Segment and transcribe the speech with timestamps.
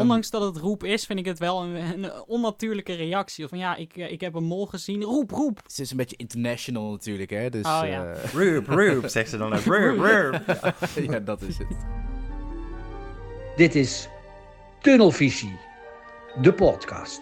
[0.00, 3.48] Ondanks dat het roep is, vind ik het wel een, een onnatuurlijke reactie.
[3.48, 5.02] Van ja, ik, eh, ik heb een mol gezien.
[5.02, 5.60] Roep, roep.
[5.62, 7.50] Het is een beetje international natuurlijk, hè.
[7.50, 8.04] Dus, Oh, ja.
[8.12, 9.60] eh, Roop, roop, zegt ze dan ook.
[9.64, 10.40] Roop, roop.
[11.10, 11.66] ja, dat is het.
[13.56, 14.08] Dit is
[14.80, 15.58] Tunnelvisie,
[16.42, 17.20] de podcast.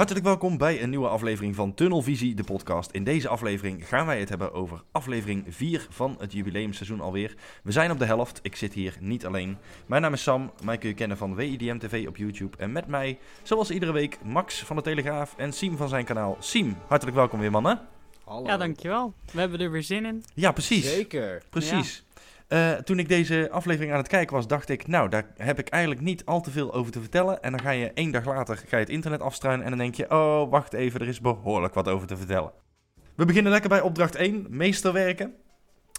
[0.00, 2.90] Hartelijk welkom bij een nieuwe aflevering van Tunnelvisie, de podcast.
[2.90, 7.34] In deze aflevering gaan wij het hebben over aflevering 4 van het jubileumseizoen alweer.
[7.62, 9.58] We zijn op de helft, ik zit hier niet alleen.
[9.86, 12.56] Mijn naam is Sam, mij kun je kennen van WIDM TV op YouTube.
[12.56, 16.36] En met mij, zoals iedere week, Max van de Telegraaf en Siem van zijn kanaal.
[16.38, 17.80] Siem, hartelijk welkom weer mannen.
[18.24, 18.46] Hallo.
[18.46, 19.14] Ja, dankjewel.
[19.32, 20.24] We hebben er weer zin in.
[20.34, 20.84] Ja, precies.
[20.84, 21.42] Zeker.
[21.50, 22.04] Precies.
[22.50, 25.68] Eh, toen ik deze aflevering aan het kijken was, dacht ik, nou, daar heb ik
[25.68, 27.42] eigenlijk niet al te veel over te vertellen.
[27.42, 29.94] En dan ga je één dag later ga je het internet afstruinen en dan denk
[29.94, 32.52] je, oh, wacht even, er is behoorlijk wat over te vertellen.
[33.14, 35.34] We beginnen lekker bij opdracht 1, meesterwerken.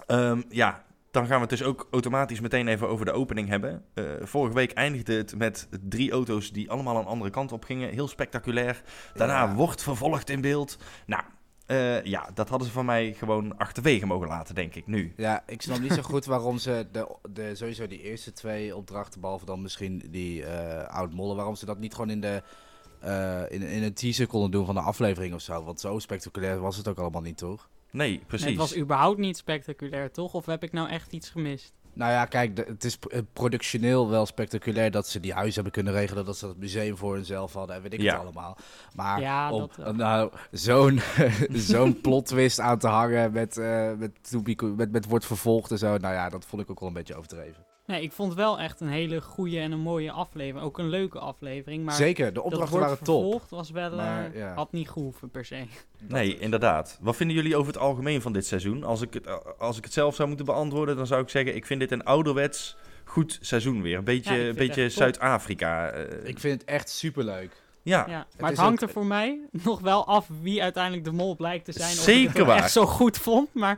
[0.07, 3.83] Ehm, ja, dan gaan we het dus ook automatisch meteen even over de opening hebben.
[3.93, 7.89] Eh, vorige week eindigde het met drie auto's die allemaal een andere kant op gingen.
[7.89, 8.81] Heel spectaculair.
[9.13, 9.53] Daarna Ja.
[9.53, 10.77] wordt vervolgd in beeld.
[11.05, 11.23] Nou,
[11.71, 15.13] eh, ja, dat hadden ze van mij gewoon achterwege mogen laten, denk ik, nu.
[15.17, 19.21] Ja, ik snap niet zo goed waarom ze de, de, sowieso die eerste twee opdrachten,
[19.21, 22.43] behalve dan misschien die eh oud mollen, waarom ze dat niet gewoon in de
[23.01, 25.63] eh, in, in een teaser konden doen van de aflevering of zo.
[25.63, 27.69] Want zo spectaculair was het ook allemaal niet, toch?
[27.91, 28.45] Nee, precies.
[28.45, 30.33] Nee, het was überhaupt niet spectaculair, toch?
[30.33, 31.73] Of heb ik nou echt iets gemist?
[31.93, 35.93] Nou ja, kijk, het is eh, productioneel wel spectaculair dat ze die huizen hebben kunnen
[35.93, 38.11] regelen, dat ze het museum voor hunzelf hadden en weet ik Ja.
[38.13, 38.57] het allemaal.
[38.95, 40.99] Maar Ja, om dat nou, zo'n
[41.71, 44.31] zo'n plot twist aan te hangen met, eh met,
[44.75, 47.15] met, met wordt vervolgd en zo, nou ja, dat vond ik ook wel een beetje
[47.15, 47.65] overdreven.
[47.91, 50.65] Nee, ik vond wel echt een hele goede en een mooie aflevering.
[50.65, 51.83] Ook een leuke aflevering.
[51.85, 53.21] Maar Zeker, de dat opdrachten waren top.
[53.21, 53.89] vervolgd was wel...
[53.91, 54.53] eh, Maar, ja.
[54.53, 55.63] Had niet gehoeven per se.
[56.07, 56.97] Nee, inderdaad.
[57.01, 58.83] Wat vinden jullie over het algemeen van dit seizoen?
[58.83, 61.55] Als ik het, eh, als ik het zelf zou moeten beantwoorden, dan zou ik zeggen:
[61.55, 62.75] ik vind dit een ouderwets
[63.05, 63.97] goed seizoen weer.
[63.97, 64.89] Een beetje, Ja, beetje.
[64.89, 65.89] Zuid-Afrika.
[65.89, 67.61] eh, Ik vind het echt superleuk.
[67.83, 71.35] ja, maar het, hangt ook- er voor mij nog wel af wie uiteindelijk de mol
[71.35, 71.91] blijkt te zijn.
[71.91, 72.57] Of ik Zeker het waar.
[72.57, 73.77] echt zo goed vond, maar...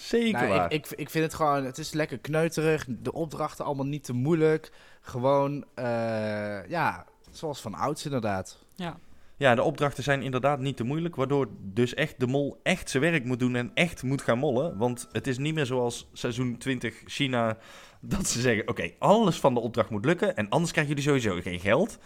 [0.00, 0.72] zeker Nou, waar.
[0.72, 2.86] ik, ik, ik vind het gewoon, het is lekker kneuterig.
[2.88, 4.72] De opdrachten allemaal niet te moeilijk.
[5.00, 8.64] Gewoon, eh, ja, zoals van ouds inderdaad.
[8.74, 8.98] Ja,
[9.36, 13.02] Ja, de opdrachten zijn inderdaad niet te moeilijk, waardoor dus echt de mol echt zijn
[13.02, 14.76] werk moet doen en echt moet gaan mollen.
[14.76, 17.56] Want het is niet meer zoals seizoen 20 China,
[18.00, 21.40] dat ze zeggen, oké, alles van de opdracht moet lukken en anders krijgen jullie sowieso
[21.42, 21.98] geen geld.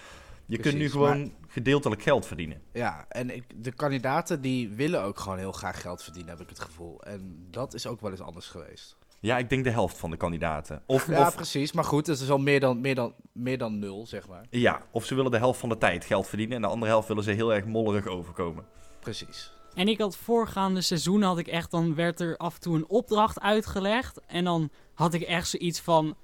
[0.46, 2.62] Je kunt nu gewoon gedeeltelijk geld verdienen.
[2.72, 6.48] Ja, en ik, de kandidaten die willen ook gewoon heel graag geld verdienen, heb ik
[6.48, 7.02] het gevoel.
[7.02, 8.96] En dat is ook wel eens anders geweest.
[9.20, 10.82] Ja, ik denk de helft van de kandidaten.
[10.86, 11.72] Of, Ja, of, precies.
[11.72, 14.46] Maar goed, het is al meer dan, meer, dan, meer dan nul, zeg maar.
[14.50, 17.08] ja, of ze willen de helft van de tijd geld verdienen en de andere helft
[17.08, 18.64] willen ze heel erg mollerig overkomen.
[19.00, 19.52] Precies.
[19.74, 22.88] En ik had voorgaande seizoen had ik echt, dan werd er af en toe een
[22.88, 24.20] opdracht uitgelegd.
[24.26, 26.16] En dan had ik echt zoiets van,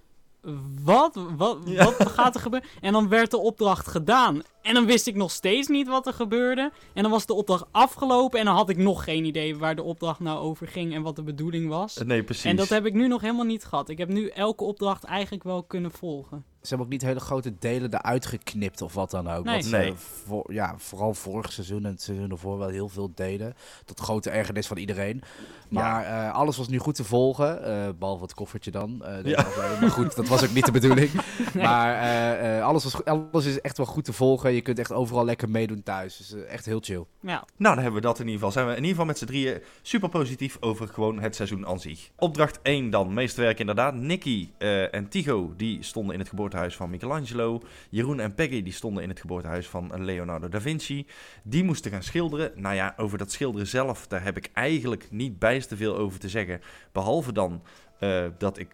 [0.84, 1.18] wat?
[1.36, 1.84] Wat, Ja.
[1.84, 2.68] wat gaat er gebeuren?
[2.80, 4.42] En dan werd de opdracht gedaan.
[4.62, 6.70] En dan wist ik nog steeds niet wat er gebeurde.
[6.92, 9.82] En dan was de opdracht afgelopen en dan had ik nog geen idee waar de
[9.82, 11.96] opdracht nou over ging en wat de bedoeling was.
[12.04, 12.44] Nee, precies.
[12.44, 13.88] En dat heb ik nu nog helemaal niet gehad.
[13.88, 16.44] Ik heb nu elke opdracht eigenlijk wel kunnen volgen.
[16.62, 19.44] Ze hebben ook niet hele grote delen eruit geknipt of wat dan ook.
[19.44, 19.54] Nee.
[19.54, 19.92] Wat ze Nee.
[19.94, 23.54] voor, ja, vooral vorig seizoen en het seizoen ervoor wel heel veel deden.
[23.84, 25.22] Tot grote ergernis van iedereen.
[25.68, 27.64] Maar eh, alles was nu goed te volgen.
[27.64, 29.04] eh, behalve het koffertje dan.
[29.04, 29.46] eh, Ja.
[29.80, 31.10] Maar goed, dat was ook niet de bedoeling.
[31.54, 34.52] Maar eh, eh, alles, was, alles is echt wel goed te volgen.
[34.52, 36.16] Je kunt echt overal lekker meedoen thuis.
[36.16, 37.04] Dus echt heel chill.
[37.20, 38.52] Ja, Nou, dan hebben we dat in ieder geval.
[38.52, 41.80] Zijn we in ieder geval met z'n drieën super positief over gewoon het seizoen aan
[41.80, 42.10] zich.
[42.16, 43.94] Opdracht 1 dan, meesterwerk inderdaad.
[43.94, 47.60] Nicky eh, en Tigo, die stonden in het geboortehuis van Michelangelo.
[47.90, 51.06] Jeroen en Peggy, die stonden in het geboortehuis van Leonardo da Vinci.
[51.42, 52.52] Die moesten gaan schilderen.
[52.54, 56.28] Nou ja, over dat schilderen zelf, daar heb ik eigenlijk niet bijster veel over te
[56.28, 56.60] zeggen.
[56.92, 57.62] Behalve dan
[57.98, 58.68] eh, dat ik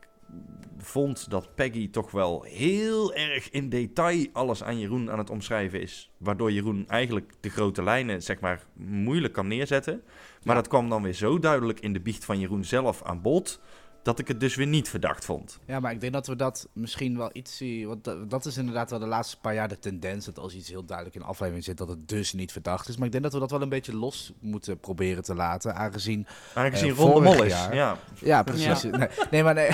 [0.78, 5.80] vond dat Peggy toch wel heel erg in detail alles aan Jeroen aan het omschrijven
[5.80, 6.10] is.
[6.16, 10.02] Waardoor Jeroen eigenlijk de grote lijnen, zeg maar, moeilijk kan neerzetten.
[10.42, 10.60] Maar Ja.
[10.60, 13.60] dat kwam dan weer zo duidelijk in de biecht van Jeroen zelf aan bod,
[14.06, 15.58] dat ik het dus weer niet verdacht vond.
[15.66, 17.86] Ja, maar ik denk dat we dat misschien wel iets zien.
[17.86, 20.24] Want dat, is inderdaad wel de laatste paar jaar de tendens.
[20.24, 22.96] Dat als iets heel duidelijk in de aflevering zit, dat het dus niet verdacht is.
[22.96, 25.74] Maar ik denk dat we dat wel een beetje los moeten proberen te laten.
[25.74, 27.52] Aangezien Aangezien Eh, Ron de is.
[27.52, 27.98] jaar- Ja.
[28.20, 28.82] Ja, precies.
[28.82, 29.70] Nee, nee, maar nee,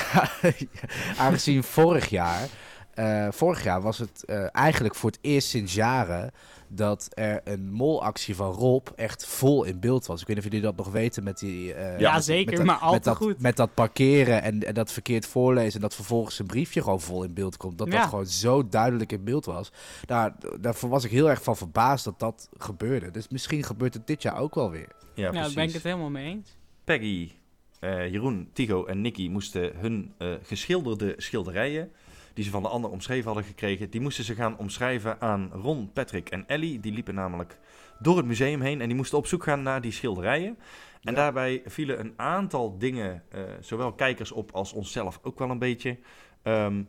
[1.18, 2.48] aangezien vorig jaar,
[2.94, 6.30] eh, vorig jaar was het eh, eigenlijk voor het eerst sinds jaren
[6.68, 10.20] dat er een molactie van Rob echt vol in beeld was.
[10.20, 11.74] Ik weet niet of jullie dat nog weten met die...
[11.74, 13.40] eh, Ja, met- zeker, met dat- maar al met te dat, goed.
[13.40, 17.22] Met dat parkeren en, en dat verkeerd voorlezen en dat vervolgens een briefje gewoon vol
[17.24, 17.78] in beeld komt.
[17.78, 17.98] Dat Ja.
[18.00, 19.72] dat gewoon zo duidelijk in beeld was.
[20.06, 23.10] Daar, daarvoor was ik heel erg van verbaasd dat dat gebeurde.
[23.10, 24.88] Dus misschien gebeurt het dit jaar ook wel weer.
[25.14, 25.46] Ja, ja, precies.
[25.46, 26.56] daar ben ik het helemaal mee eens.
[26.84, 27.30] Peggy.
[27.80, 31.90] eh, Jeroen, Tigo en Nicky moesten hun eh, geschilderde schilderijen,
[32.34, 35.90] die ze van de ander omschreven hadden gekregen, die moesten ze gaan omschrijven aan Ron,
[35.92, 36.80] Patrick en Ellie.
[36.80, 37.58] Die liepen namelijk
[37.98, 40.58] door het museum heen en die moesten op zoek gaan naar die schilderijen.
[41.02, 41.12] En Ja.
[41.12, 45.98] daarbij vielen een aantal dingen, eh, zowel kijkers op als onszelf ook wel een beetje.
[46.42, 46.82] Ehm,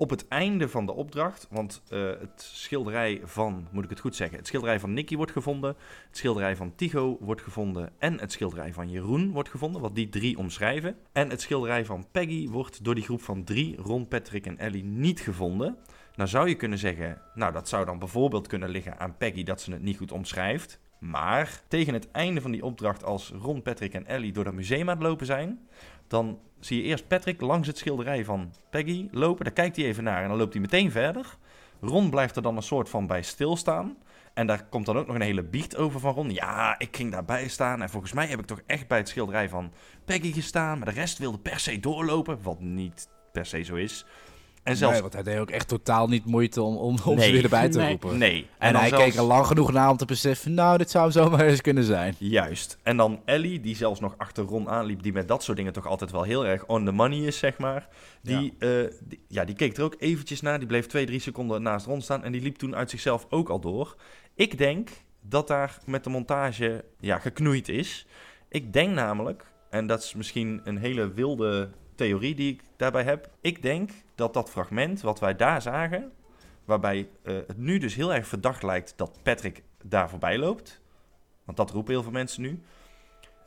[0.00, 4.16] op het einde van de opdracht, want eh, het schilderij van, moet ik het goed
[4.16, 5.76] zeggen, het schilderij van Nicky wordt gevonden,
[6.06, 10.08] het schilderij van Tycho wordt gevonden en het schilderij van Jeroen wordt gevonden, wat die
[10.08, 10.96] drie omschrijven.
[11.12, 14.84] En het schilderij van Peggy wordt door die groep van drie, Ron, Patrick en Ellie,
[14.84, 15.76] niet gevonden.
[16.14, 19.60] Nou zou je kunnen zeggen, nou dat zou dan bijvoorbeeld kunnen liggen aan Peggy dat
[19.60, 20.80] ze het niet goed omschrijft.
[20.98, 24.90] Maar tegen het einde van die opdracht, als Ron, Patrick en Ellie door dat museum
[24.90, 25.68] aan het lopen zijn,
[26.06, 29.44] dan zie je eerst Patrick langs het schilderij van Peggy lopen.
[29.44, 31.36] Daar kijkt hij even naar en dan loopt hij meteen verder.
[31.80, 33.96] Ron blijft er dan een soort van bij stilstaan.
[34.34, 36.30] En daar komt dan ook nog een hele biecht over van Ron.
[36.30, 39.48] Ja, ik ging daarbij staan en volgens mij heb ik toch echt bij het schilderij
[39.48, 39.72] van
[40.04, 40.78] Peggy gestaan.
[40.78, 44.06] Maar de rest wilde per se doorlopen, wat niet per se zo is.
[44.70, 44.92] En zelfs...
[44.92, 47.26] Nee, want hij deed ook echt totaal niet moeite om, om, om Nee.
[47.26, 47.88] ze weer erbij te Nee.
[47.88, 48.18] roepen.
[48.18, 48.46] Nee.
[48.58, 51.10] En, dan hij zelfs- keek er lang genoeg naar om te beseffen, nou, dit zou
[51.10, 52.14] zomaar eens kunnen zijn.
[52.18, 52.78] Juist.
[52.82, 55.86] En dan Ellie, die zelfs nog achter Ron aanliep, die met dat soort dingen toch
[55.86, 57.88] altijd wel heel erg on the money is, zeg maar.
[58.22, 58.88] Die, ja.
[59.04, 60.58] die, ja, die keek er ook eventjes naar.
[60.58, 63.48] Die bleef twee, drie seconden naast Ron staan en die liep toen uit zichzelf ook
[63.48, 63.96] al door.
[64.34, 64.88] Ik denk
[65.22, 68.06] dat daar met de montage ja, geknoeid is.
[68.48, 71.70] Ik denk namelijk, en dat is misschien een hele wilde
[72.00, 73.30] theorie die ik daarbij heb.
[73.40, 76.12] Ik denk dat dat fragment wat wij daar zagen,
[76.64, 80.80] waarbij uh, het nu dus heel erg verdacht lijkt dat Patrick daar voorbij loopt.
[81.44, 82.62] Want dat roepen heel veel mensen nu.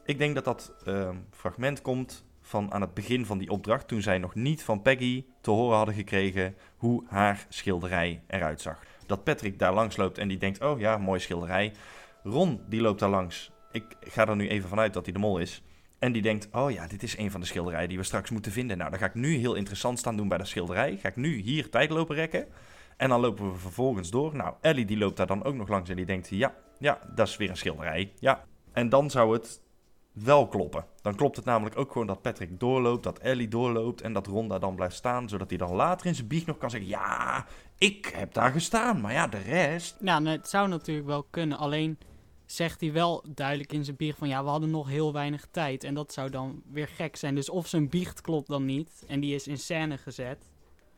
[0.06, 4.02] Ik denk dat dat uh, fragment komt van aan het begin van die opdracht, toen
[4.02, 8.80] zij nog niet van Peggy te horen hadden gekregen hoe haar schilderij eruit zag.
[9.06, 11.74] Dat Patrick daar langs loopt en die denkt, oh ja, mooi schilderij.
[12.24, 13.52] Ron, die loopt daar langs.
[13.72, 15.64] Ik ga er nu even vanuit dat hij de mol is.
[16.04, 18.52] En die denkt, oh ja, dit is een van de schilderijen die we straks moeten
[18.52, 18.78] vinden.
[18.78, 20.98] Nou, dan ga ik nu heel interessant staan doen bij de schilderij.
[20.98, 22.48] Ga ik nu hier tijd lopen rekken.
[22.98, 24.36] En dan lopen we vervolgens door.
[24.36, 27.28] Nou, Ellie die loopt daar dan ook nog langs en die denkt, ja, ja, dat
[27.28, 28.14] is weer een schilderij.
[28.20, 28.46] Ja.
[28.74, 29.62] En dan zou het
[30.12, 30.86] wel kloppen.
[31.02, 34.48] Dan klopt het namelijk ook gewoon dat Patrick doorloopt, dat Ellie doorloopt en dat Ron
[34.48, 35.30] daar dan blijft staan.
[35.30, 37.46] Zodat hij dan later in zijn biecht nog kan zeggen, ja,
[37.78, 39.02] ik heb daar gestaan.
[39.02, 39.96] Maar ja, de rest...
[40.00, 41.58] Nee, het zou natuurlijk wel kunnen.
[41.58, 41.98] Alleen
[42.54, 45.84] zegt hij wel duidelijk in zijn biecht van ja, we hadden nog heel weinig tijd.
[45.84, 47.36] En dat zou dan weer gek zijn.
[47.36, 50.38] Dus of zijn biecht klopt dan niet en die is in scène gezet.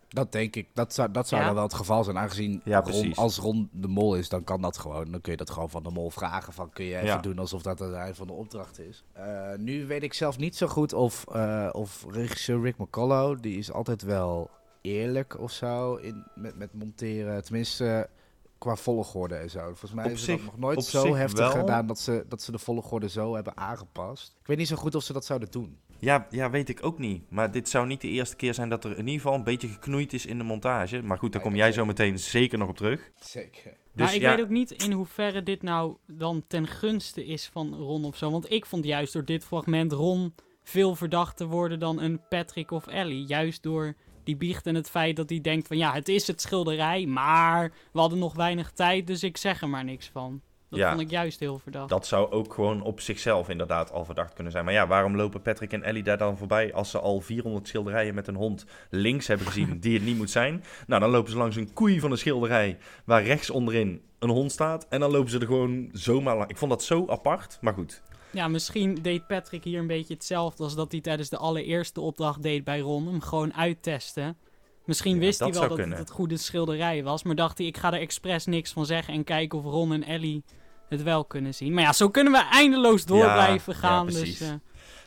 [0.08, 0.68] Dat denk ik.
[0.74, 1.48] Dat zou, dat zou Ja.
[1.48, 2.18] dan wel het geval zijn.
[2.18, 5.12] Aangezien Ja, Ron, als Ron de mol is, dan kan dat gewoon.
[5.12, 6.54] Dan kun je dat gewoon van de mol vragen.
[6.54, 7.18] Van kun je even Ja.
[7.18, 9.04] doen alsof dat het einde van de opdracht is.
[9.14, 13.58] Eh, nu weet ik zelf niet zo goed of, eh, of regisseur Rick McCullough, die
[13.58, 14.50] is altijd wel
[14.82, 17.44] eerlijk of zo in, met, met monteren.
[17.44, 18.10] Tenminste,
[18.58, 19.60] qua volgorde en zo.
[19.66, 21.60] Volgens mij Op is zich- het nog nooit op zo heftig wel.
[21.60, 24.36] gedaan dat ze, dat ze de volgorde zo hebben aangepast.
[24.42, 25.78] Ik weet niet zo goed of ze dat zouden doen.
[26.00, 27.24] Ja, ja, weet ik ook niet.
[27.30, 29.68] Maar dit zou niet de eerste keer zijn dat er in ieder geval een beetje
[29.68, 31.02] geknoeid is in de montage.
[31.02, 33.12] Maar goed, daar kom jij dat zo meteen zeker nog op terug.
[33.20, 33.74] Zeker.
[33.94, 37.48] Dus maar ik ja, weet ook niet in hoeverre dit nou dan ten gunste is
[37.48, 38.32] van Ron of zo.
[38.32, 42.88] Want ik vond juist door dit fragment Ron veel verdachter worden dan een Patrick of
[42.88, 43.26] Ellie.
[43.26, 46.42] Juist door die biecht en het feit dat hij denkt van ja, het is het
[46.42, 50.42] schilderij, maar we hadden nog weinig tijd, dus ik zeg er maar niks van.
[50.70, 50.90] Dat Ja.
[50.90, 51.90] vond ik juist heel verdacht.
[51.90, 54.66] dat zou ook gewoon op zichzelf inderdaad al verdacht kunnen zijn.
[54.66, 58.16] Maar ja, waarom lopen Patrick en Ellie daar dan voorbij als ze al 400 schilderijen
[58.16, 60.64] met een hond links hebben gezien die het niet moet zijn?
[60.88, 64.52] Nou, dan lopen ze langs een koei van een schilderij waar rechts onderin een hond
[64.52, 64.88] staat.
[64.90, 66.50] En dan lopen ze er gewoon zomaar lang.
[66.50, 68.02] Ik vond dat zo apart, maar goed.
[68.36, 72.42] Ja, misschien deed Patrick hier een beetje hetzelfde als dat hij tijdens de allereerste opdracht
[72.44, 73.08] deed bij Ron.
[73.08, 74.38] Hem gewoon uittesten.
[74.86, 75.98] Misschien Ja, wist hij wel dat kunnen.
[75.98, 77.24] het het goede schilderij was.
[77.24, 79.14] Maar dacht hij, ik ga er expres niks van zeggen.
[79.14, 80.44] En kijken of Ron en Ellie
[80.90, 81.74] het wel kunnen zien.
[81.74, 84.06] Maar ja, zo kunnen we eindeloos door Ja, blijven ja, gaan.
[84.06, 84.38] precies.
[84.38, 84.54] dus, eh,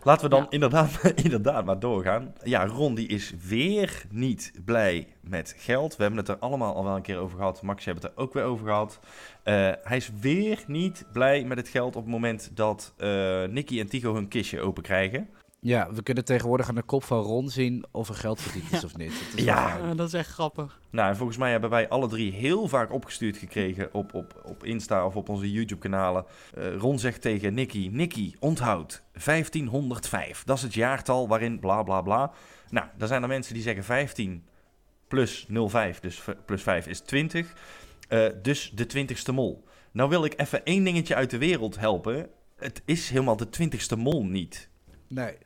[0.02, 0.46] Laten we dan Ja.
[0.50, 2.34] inderdaad, inderdaad maar doorgaan.
[2.42, 5.96] Ja, Ron die is weer niet blij met geld.
[5.96, 7.62] We hebben het er allemaal al wel een keer over gehad.
[7.62, 9.00] Max, je hebt het er ook weer over gehad.
[9.42, 13.80] Eh, hij is weer niet blij met het geld op het moment dat eh Nicky
[13.80, 15.28] en Tigo hun kistje open krijgen.
[15.60, 18.84] Ja, we kunnen tegenwoordig aan de kop van Ron zien of er geld verdiend is
[18.84, 19.08] of niet.
[19.30, 19.94] Dat is Ja.
[19.94, 20.80] dat is echt grappig.
[20.90, 24.64] Nou, en volgens mij hebben wij alle drie heel vaak opgestuurd gekregen op, op, op
[24.64, 26.24] Insta of op onze YouTube-kanalen.
[26.54, 30.44] Eh, Ron zegt tegen Nicky, Nicky, onthoud, 1505.
[30.44, 32.32] Dat is het jaartal waarin bla bla bla.
[32.70, 34.44] Nou, dan zijn er mensen die zeggen 15
[35.08, 37.52] plus 05, dus plus 5 is 20.
[38.08, 39.64] Eh, dus de 20ste mol.
[39.92, 42.28] Nou wil ik even één dingetje uit de wereld helpen.
[42.56, 44.68] Het is helemaal de 20ste mol niet.
[45.08, 45.36] Nee.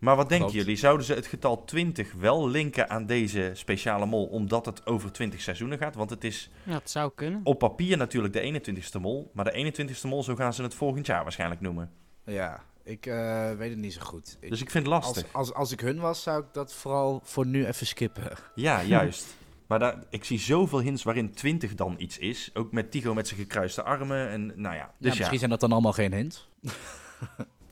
[0.00, 0.62] Maar wat denken Klopt.
[0.64, 0.80] jullie?
[0.80, 5.40] Zouden ze het getal 20 wel linken aan deze speciale mol, omdat het over 20
[5.40, 5.94] seizoenen gaat?
[5.94, 7.40] Want het is Ja, het zou kunnen.
[7.44, 11.06] op papier natuurlijk de 21ste mol, maar de 21ste mol, zo gaan ze het volgend
[11.06, 11.90] jaar waarschijnlijk noemen.
[12.24, 14.36] Ja, Ik eh, weet het niet zo goed.
[14.40, 15.22] Ik- Dus ik vind het lastig.
[15.24, 18.22] als, als, als ik hun was, zou ik dat vooral voor nu even skippen.
[18.54, 19.26] Ja, juist.
[19.66, 22.50] Maar daar, ik zie zoveel hints waarin 20 dan iets is.
[22.54, 24.28] Ook met Tigo met zijn gekruiste armen.
[24.28, 25.18] En nou ja, Dus ja.
[25.18, 26.48] misschien zijn dat dan allemaal geen hints.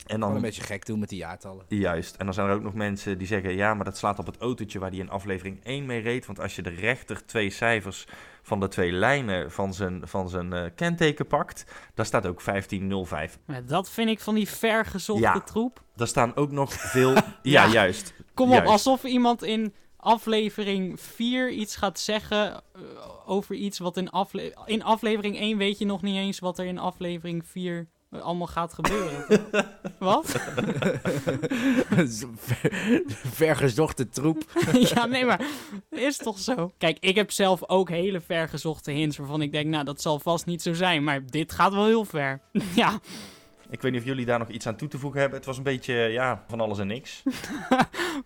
[0.09, 1.65] En Gewoon een dan, beetje gek doen met die jaartallen.
[1.69, 2.17] juist.
[2.17, 3.55] En dan zijn er ook nog mensen die zeggen...
[3.55, 6.27] Ja, maar dat slaat op het autootje waar hij in aflevering 1 mee reed.
[6.27, 8.07] Want als je de rechter twee cijfers
[8.43, 11.65] van de twee lijnen van zijn, van zijn eh, kenteken pakt...
[11.95, 13.39] Daar staat ook 1505.
[13.45, 15.41] Maar dat vind ik van die vergezochte Ja.
[15.41, 15.83] troep.
[15.97, 17.15] Daar staan ook nog veel...
[17.15, 17.67] ja, Ja.
[17.67, 18.15] juist.
[18.35, 18.71] Kom op, Juist.
[18.71, 22.81] alsof iemand in aflevering 4 iets gaat zeggen eh,
[23.27, 26.65] over iets wat in, afle in aflevering 1 weet je nog niet eens wat er
[26.65, 29.25] in aflevering 4 allemaal gaat gebeuren.
[29.99, 30.27] wat?
[32.37, 34.45] Ver- Vergezochte troep.
[34.95, 35.41] ja, nee, maar
[35.91, 36.73] is toch zo?
[36.79, 40.47] Kijk, ik heb zelf ook hele vergezochte hints waarvan ik denk, nou, dat zal vast
[40.47, 42.41] niet zo zijn, maar dit gaat wel heel ver.
[42.75, 42.99] ja,
[43.71, 45.39] Ik weet niet of jullie daar nog iets aan toe te voegen hebben.
[45.39, 47.23] Het was een beetje, ja, van alles en niks.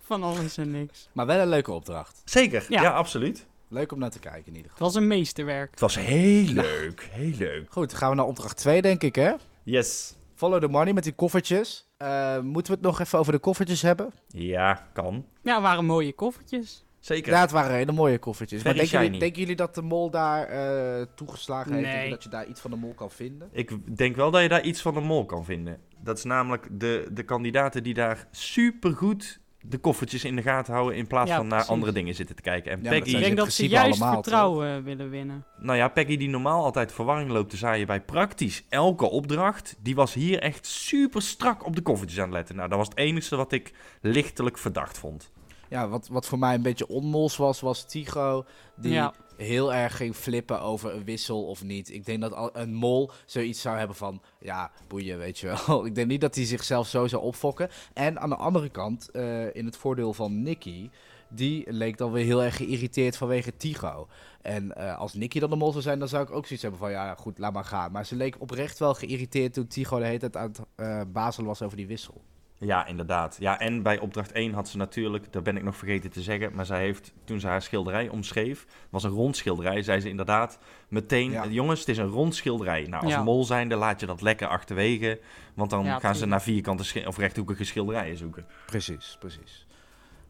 [0.06, 1.08] van alles en niks.
[1.12, 2.22] Maar wel een leuke opdracht.
[2.24, 2.82] Zeker, Ja.
[2.82, 3.46] ja, absoluut.
[3.68, 4.86] Leuk om naar te kijken in ieder Het geval.
[4.86, 5.70] was een meesterwerk.
[5.70, 7.66] Het was heel leuk, heel leuk.
[7.72, 9.32] Goed, dan gaan we naar opdracht 2 denk ik hè.
[9.64, 10.16] Yes.
[10.34, 11.90] Follow the money met die koffertjes.
[11.96, 14.12] Eh, moeten we het nog even over de koffertjes hebben?
[14.28, 15.26] Ja, kan.
[15.42, 16.84] Ja, het waren mooie koffertjes.
[16.98, 17.32] Zeker.
[17.32, 18.62] Ja, het waren hele mooie koffertjes.
[18.62, 21.86] Maar denken jullie, denken jullie dat de mol daar eh, toegeslagen heeft?
[21.86, 22.04] Nee.
[22.04, 23.48] En dat je daar iets van de mol kan vinden?
[23.52, 25.80] Ik denk wel dat je daar iets van een mol kan vinden.
[25.98, 30.96] Dat is namelijk de, de kandidaten die daar supergoed de koffertjes in de gaten houden...
[30.96, 31.74] in plaats Ja, van naar precies.
[31.74, 32.72] andere dingen zitten te kijken.
[32.72, 35.44] En Ja, Peggy, Ik denk in dat ze principe juist allemaal, vertrouwen willen winnen.
[35.58, 39.76] nou ja, Peggy die normaal altijd verwarring loopt te zaaien bij praktisch elke opdracht...
[39.82, 42.56] die was hier echt super strak op de koffertjes aan het letten.
[42.56, 45.30] Nou, dat was het enige wat ik lichtelijk verdacht vond.
[45.68, 48.44] Ja, wat, wat voor mij een beetje onmols was, was Tigo.
[48.76, 49.12] Die Ja.
[49.42, 51.92] Heel erg ging flippen over een wissel of niet.
[51.92, 54.22] Ik denk dat een mol zoiets zou hebben van...
[54.40, 55.84] Ja, boeien, weet je wel.
[55.86, 57.68] Ik denk niet dat hij zichzelf zo zou opfokken.
[57.92, 60.90] En aan de andere kant, eh, in het voordeel van Nicky...
[61.34, 64.08] Die leek dan weer heel erg geïrriteerd vanwege Tigo.
[64.42, 66.80] En eh, als Nicky dan de mol zou zijn, dan zou ik ook zoiets hebben
[66.80, 66.90] van...
[66.90, 67.92] Ja, goed, laat maar gaan.
[67.92, 71.48] Maar ze leek oprecht wel geïrriteerd toen Tigo de hele tijd aan het eh, bazelen
[71.48, 72.22] was over die wissel.
[72.64, 73.36] Ja, inderdaad.
[73.40, 76.54] Ja, en bij opdracht 1 had ze natuurlijk, daar ben ik nog vergeten te zeggen,
[76.54, 80.58] maar zij heeft, toen ze haar schilderij omschreef, was een rond schilderij, zei ze inderdaad
[80.88, 81.46] meteen, Ja.
[81.46, 82.82] jongens, het is een rond schilderij.
[82.88, 83.22] Nou, als Ja.
[83.22, 85.20] mol zijnde laat je dat lekker achterwege,
[85.54, 88.46] want dan Ja, gaan ze naar vierkante of rechthoekige schilderijen zoeken.
[88.66, 89.66] Precies, precies.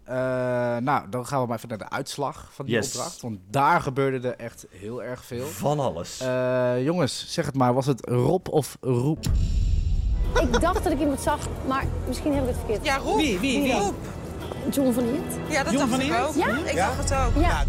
[0.04, 0.14] Eh,
[0.76, 2.86] nou, dan gaan we maar even naar de uitslag van die Yes.
[2.86, 3.20] opdracht.
[3.20, 5.46] Want daar gebeurde er echt heel erg veel.
[5.46, 6.20] Van alles.
[6.20, 7.74] Eh, jongens, zeg het maar.
[7.74, 9.24] Was het Rob of Roep?
[10.40, 12.84] Ik dacht dat ik iemand zag, maar misschien heb ik het verkeerd.
[12.84, 13.16] Ja, Roep.
[13.16, 13.72] Wie, wie, wie?
[13.72, 13.94] Roep.
[14.70, 15.50] John van Eert?
[15.50, 16.34] Ja, dat Jon dacht van ik ook.
[16.34, 16.56] Ja?
[16.58, 16.86] Ik Ja?
[16.94, 17.42] dacht het ook.
[17.42, 17.64] Ja.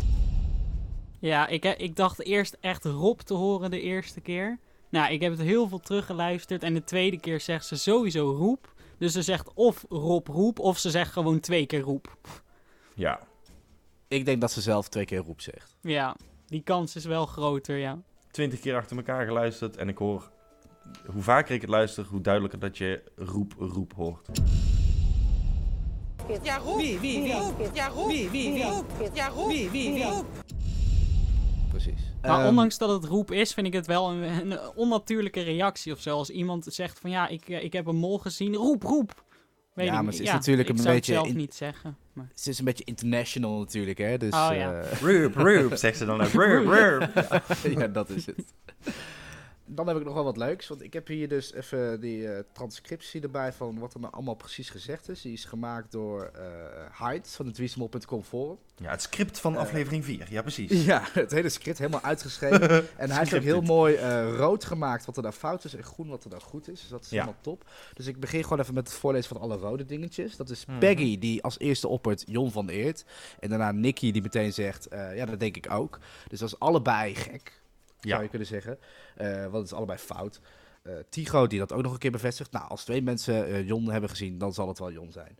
[1.19, 4.59] Ja, ik, he- ik dacht eerst echt Rob te horen de eerste keer.
[4.89, 8.73] Nou, ik heb het heel veel teruggeluisterd en de tweede keer zegt ze sowieso Roep.
[8.97, 12.17] Dus ze zegt of Rob Roep of ze zegt gewoon twee keer Roep.
[12.95, 13.19] Ja.
[14.07, 15.75] Ik denk dat ze zelf twee keer Roep zegt.
[15.81, 16.15] Ja,
[16.45, 17.97] die kans is wel groter, ja.
[18.31, 20.31] Twintig keer achter elkaar geluisterd en ik hoor,
[21.05, 24.27] hoe vaker ik het luister, hoe duidelijker dat je roep, roep hoort.
[26.43, 26.77] Ja, Roep.
[26.77, 27.33] Wie, wie, wie?
[27.33, 27.69] Roep.
[27.73, 28.07] Ja, Roep.
[28.09, 28.63] Wie, wie, wie?
[28.63, 28.85] Roep.
[29.13, 29.47] Ja, Roep.
[29.47, 30.03] Wie, wie, wie?
[30.03, 30.25] Roep.
[31.69, 32.11] Precies.
[32.21, 35.91] Maar Ehm, ondanks dat het Roep is, vind ik het wel een, een onnatuurlijke reactie
[35.93, 36.17] of zo.
[36.17, 39.23] Als iemand zegt van ja, ik, eh, ik heb een mol gezien, Roep, Roep.
[39.73, 41.55] Weet Ja, ik maar het is natuurlijk ik een zou beetje het zelf in- niet
[41.55, 41.97] zeggen.
[42.13, 42.27] Maar...
[42.35, 44.17] Het is een beetje international natuurlijk, hè.
[44.17, 44.73] Dus, Oh, ja.
[44.81, 46.27] eh, Roep, roep, zegt ze dan ook.
[46.43, 47.79] Roep, roep.
[47.79, 48.43] ja, dat is het.
[49.75, 52.43] Dan heb ik nog wel wat leuks, want ik heb hier dus even die eh,
[52.51, 55.21] transcriptie erbij van wat er nou allemaal precies gezegd is.
[55.21, 58.57] Die is gemaakt door eh Hyde van het Wiesmol.com forum.
[58.75, 59.59] Ja, het script van Eh.
[59.59, 60.27] aflevering 4.
[60.29, 60.85] Ja, precies.
[60.93, 62.69] Ja, het hele script helemaal uitgeschreven.
[62.97, 63.97] en hij heeft ook heel mooi
[64.35, 66.79] rood gemaakt wat er daar fout is en groen wat er daar goed is.
[66.79, 67.19] Dus dat is Ja.
[67.19, 67.69] helemaal top.
[67.93, 70.35] Dus ik begin gewoon even met het voorlezen van alle rode dingetjes.
[70.35, 70.79] Dat is Mhm.
[70.79, 73.05] Peggy die als eerste oppert Jon van Eert.
[73.39, 75.99] En daarna Nicky die meteen zegt, ja dat denk ik ook.
[76.27, 77.61] Dus dat is allebei gek,
[78.09, 78.77] zou je kunnen zeggen.
[79.15, 80.39] Eh want het is allebei fout.
[80.81, 82.51] Eh Tigo die dat ook nog een keer bevestigt.
[82.51, 85.37] Nou, als twee mensen eh, Jon hebben gezien, dan zal het wel Jon zijn.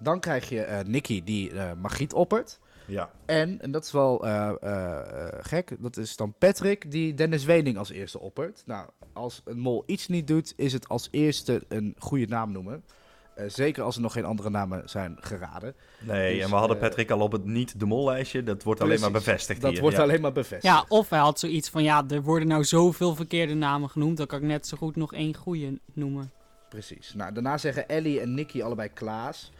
[0.00, 2.58] Dan krijg je eh Nicky die Margriet oppert.
[2.86, 3.10] Ja.
[3.26, 4.18] En, en dat is wel
[5.40, 8.62] gek, dat is dan Patrick die Dennis Wening als eerste oppert.
[8.66, 12.84] Nou, als een mol iets niet doet, is het als eerste een goede naam noemen.
[13.38, 15.74] Eh, zeker als er nog geen andere namen zijn geraden.
[15.98, 18.42] Nee, Dus, en we hadden eh, Patrick al op het niet de mol lijstje.
[18.42, 19.80] Dat wordt alleen maar bevestigd Dat hier.
[19.80, 20.02] wordt ja.
[20.02, 20.62] alleen maar bevestigd.
[20.74, 24.16] Ja, of hij had zoiets van ja, er worden nou zoveel verkeerde namen genoemd.
[24.16, 26.30] Dan kan ik net zo goed nog één goede noemen.
[26.68, 27.14] Precies.
[27.14, 29.52] Nou, daarna zeggen Ellie en Nicky allebei Klaas.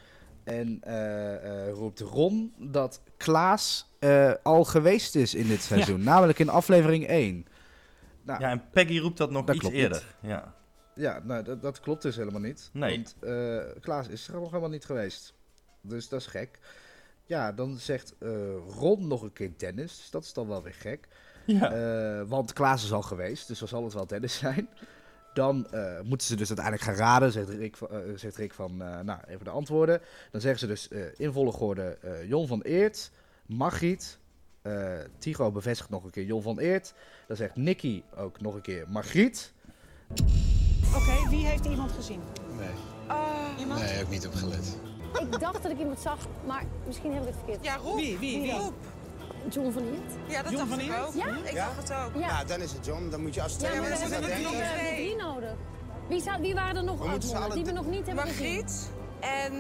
[0.45, 6.03] En eh, eh, roept Ron dat Klaas eh, al geweest is in dit seizoen.
[6.03, 7.47] Namelijk in aflevering 1.
[8.23, 9.85] Nou, Ja, en Peggy roept dat nog Dat iets klopt niet.
[9.85, 10.05] eerder.
[10.21, 10.55] Ja.
[10.99, 12.71] Ja, nou, dat, dat klopt dus helemaal niet.
[12.73, 12.95] Nee.
[12.97, 15.35] Want eh, Klaas is er nog helemaal niet geweest.
[15.81, 16.59] Dus dat is gek.
[17.25, 18.31] Ja, dan zegt eh,
[18.79, 19.97] Ron nog een keer Dennis.
[19.97, 21.09] Dus dat is dan wel weer gek.
[21.47, 21.73] Ja.
[21.73, 24.69] Eh, want Klaas is al geweest, dus dan zal het wel Dennis zijn.
[25.35, 25.67] Dan
[26.05, 29.51] moeten ze dus uiteindelijk gaan raden, zegt Rick, van- zegt Rick van, nou, even de
[29.51, 30.01] antwoorden.
[30.31, 30.89] Dan zeggen ze dus
[31.19, 33.11] in volgorde Jon van Eert,
[33.47, 34.19] Margriet,
[35.19, 36.95] Tigo bevestigt nog een keer Jon van Eert.
[37.27, 39.53] Dan zegt Nicky ook nog een keer Margriet.
[40.97, 42.21] Oké, wie heeft iemand gezien?
[42.59, 42.69] Nee.
[43.59, 43.81] Iemand?
[43.81, 44.77] Nee, ook niet op gelet.
[45.21, 47.65] Ik dacht dat ik iemand zag, maar misschien heb ik het verkeerd.
[47.65, 47.97] Ja, Rob.
[47.97, 48.51] Wie, wie, wie?
[48.51, 48.73] dan?
[49.51, 50.13] John van Eert?
[50.29, 51.15] Ja, dat John dacht van ik ook.
[51.15, 51.27] Ja?
[51.45, 51.67] Ik Ja?
[51.67, 52.15] dacht het ook.
[52.23, 52.29] Ja.
[52.29, 53.09] Ja, dan is het John.
[53.11, 54.61] Dan moet je als Ja, twee maar we mensen hebben dat denken.
[54.63, 55.55] eh, drie nodig.
[56.09, 58.55] Wie, zou, wie waren er nog We uitmonden die we nog niet hebben gezien?
[58.55, 58.89] Margriet
[59.21, 59.53] en...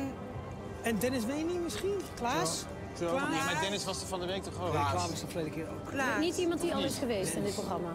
[0.83, 2.01] En Dennis Wening misschien?
[2.15, 2.65] Klaas?
[3.01, 4.71] Ja, maar Dennis was er van de week toch ook?
[4.71, 5.91] Klaas was de verleden keer ook.
[5.91, 6.21] Klaas.
[6.21, 7.89] Niet iemand die al is geweest in dit programma.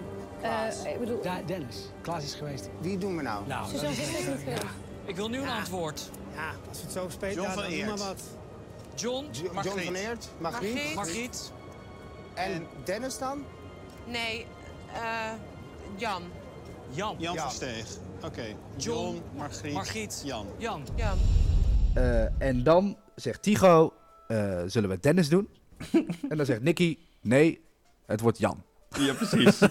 [0.44, 1.78] Eh, ik bedoel, Ja, Dennis.
[2.02, 2.70] Klaas is geweest.
[2.82, 3.48] Wie doen we nou?
[3.48, 4.64] Nou, Suzanne is niet geweest.
[5.06, 6.10] Ik wil nu een antwoord.
[6.36, 7.88] ja, als we het zo spelen, John ja, van dan doe Eert.
[7.88, 8.22] maar wat.
[8.96, 9.86] John, Jo- John Margriet.
[9.86, 10.74] van Eert, Margriet.
[10.74, 10.96] Margriet.
[10.96, 11.52] Margriet.
[12.34, 13.44] En Dennis dan?
[14.06, 14.46] Nee,
[14.94, 15.32] eh,
[15.96, 16.24] Jan.
[16.90, 17.16] Jan.
[17.20, 17.42] Jan Ja.
[17.42, 17.86] Versteeg.
[18.24, 18.44] Oké.
[18.44, 20.22] John, John, Margriet, Margriet.
[20.26, 20.48] Jan.
[20.58, 20.84] Jan.
[20.96, 21.18] Jan.
[21.94, 23.94] Eh, en dan zegt Tigo,
[24.28, 25.50] eh, zullen we Dennis doen?
[26.30, 27.62] en dan zegt Nicky, nee,
[28.06, 28.64] het wordt Jan.
[29.00, 29.60] Ja, precies.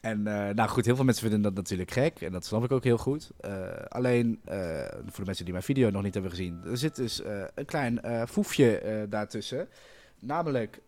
[0.00, 2.20] En eh, nou goed, heel veel mensen vinden dat natuurlijk gek.
[2.20, 3.30] En dat snap ik ook heel goed.
[3.40, 3.52] Eh,
[3.88, 6.60] alleen, eh, voor de mensen die mijn video nog niet hebben gezien.
[6.64, 7.22] Er zit dus
[7.54, 9.68] een klein foefje daartussen.
[10.20, 10.80] Namelijk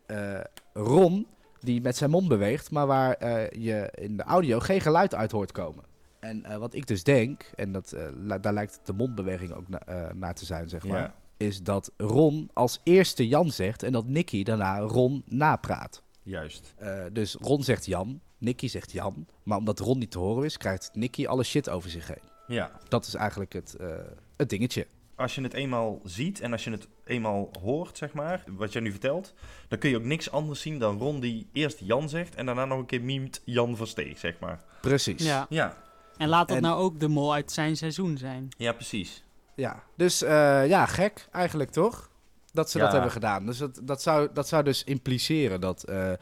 [0.72, 1.26] Ron,
[1.60, 2.70] die met zijn mond beweegt.
[2.70, 3.16] Maar waar
[3.58, 5.84] je in de audio geen geluid uit hoort komen.
[6.20, 7.96] En wat ik dus denk, en dat,
[8.40, 11.00] daar lijkt de mondbeweging ook na- naar te zijn, zeg maar.
[11.00, 11.14] Ja.
[11.36, 16.02] Is dat Ron als eerste Jan zegt en dat Nicky daarna Ron napraat.
[16.22, 16.74] Juist.
[16.76, 19.26] Eh, dus Ron zegt Jan, Nicky zegt Jan.
[19.42, 22.30] Maar omdat Ron niet te horen is, krijgt Nicky alle shit over zich heen.
[22.46, 22.70] Ja.
[22.88, 23.88] Dat is eigenlijk het, eh,
[24.36, 24.86] het dingetje.
[25.14, 28.82] Als je het eenmaal ziet en als je het eenmaal hoort, zeg maar, wat jij
[28.82, 29.34] nu vertelt,
[29.68, 32.64] dan kun je ook niks anders zien dan Ron die eerst Jan zegt en daarna
[32.64, 34.64] nog een keer mimt Jan Versteeg, zeg maar.
[34.80, 35.24] Precies.
[35.24, 35.46] Ja.
[35.48, 35.76] Ja,
[36.16, 38.48] En laat dat En- nou ook de mol uit zijn seizoen zijn.
[38.58, 39.24] ja precies.
[39.56, 39.82] Ja.
[39.96, 42.10] Dus eh, ja, gek eigenlijk toch?
[42.52, 43.46] Dat ze dat hebben gedaan.
[43.46, 46.16] Dus dat, dat, zou, dat zou dus impliceren dat eh, eh,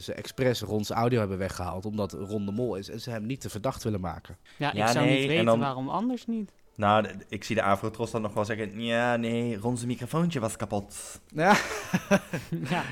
[0.00, 1.86] ze expres Rons audio hebben weggehaald.
[1.86, 4.36] Omdat Ron de Mol is en ze hem niet te verdacht willen maken.
[4.56, 6.52] Ja, Ja, ik zou nee, niet en weten dan- waarom anders niet.
[6.74, 11.20] Nou, ik zie de Avrotros dan nog wel zeggen, ja, nee, Ron's microfoontje was kapot.
[11.28, 11.56] Ja.
[12.70, 12.82] ja.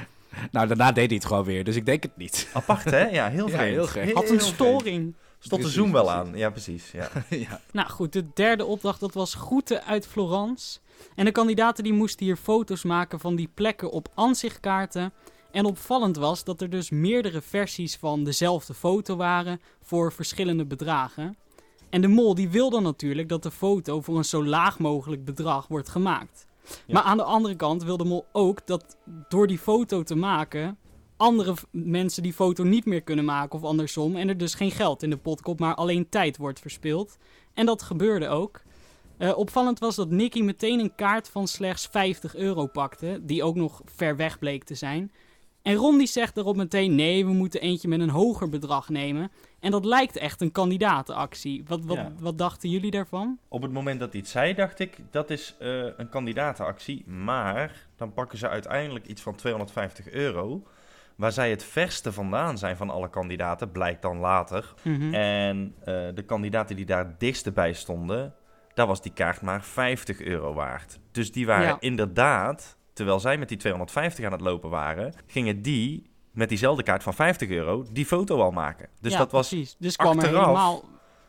[0.51, 1.65] Nou, daarna deed hij het gewoon weer.
[1.65, 2.49] Dus ik denk het niet.
[2.53, 3.07] Apart, hè?
[3.09, 3.91] Ja, heel Ja, vreemd.
[3.93, 4.15] heel.
[4.15, 4.43] Had een vreemd.
[4.55, 5.15] storing.
[5.39, 6.21] Stond de zoom wel precies.
[6.21, 6.37] aan.
[6.37, 6.91] Ja, precies.
[6.91, 7.11] Ja.
[7.49, 7.61] ja.
[7.73, 10.79] Nou goed, de derde opdracht dat was groeten uit Florence.
[11.15, 15.13] En de kandidaten die moesten hier foto's maken van die plekken op ansichtkaarten.
[15.51, 21.37] En opvallend was dat er dus meerdere versies van dezelfde foto waren voor verschillende bedragen.
[21.91, 25.25] En de mol die wil dan natuurlijk dat de foto voor een zo laag mogelijk
[25.25, 26.47] bedrag wordt gemaakt.
[26.63, 26.95] Ja.
[26.95, 28.97] Maar aan de andere kant wil de mol ook dat
[29.29, 30.79] door die foto te maken
[31.19, 34.17] andere mensen die foto niet meer kunnen maken of andersom.
[34.17, 37.17] En er dus geen geld in de pot komt, maar alleen tijd wordt verspild.
[37.55, 38.61] En dat gebeurde ook.
[39.19, 43.55] Eh, opvallend was dat Nicky meteen een kaart van slechts 50 euro pakte, die ook
[43.57, 45.13] nog ver weg bleek te zijn.
[45.63, 49.31] En Ron die zegt daarop meteen, nee, we moeten eentje met een hoger bedrag nemen.
[49.61, 51.65] En dat lijkt echt een kandidatenactie.
[51.67, 52.13] Wat, wat, Ja.
[52.21, 53.39] wat dachten jullie daarvan?
[53.49, 57.07] Op het moment dat hij het zei, dacht ik, dat is eh, een kandidatenactie.
[57.09, 60.63] Maar dan pakken ze uiteindelijk iets van 250 euro.
[61.19, 64.75] Waar zij het verste vandaan zijn van alle kandidaten, blijkt dan later.
[64.83, 65.15] Mhm.
[65.15, 68.35] En eh, de kandidaten die daar het dichtste bij stonden,
[68.75, 70.99] daar was die kaart maar 50 euro waard.
[71.13, 71.77] Dus die waren Ja.
[71.81, 77.03] inderdaad, terwijl zij met die 250 aan het lopen waren, gingen die met diezelfde kaart
[77.03, 78.89] van 50 euro die foto al maken.
[79.01, 79.77] Dus ja, dat was precies.
[79.79, 80.85] Dus kwam er helemaal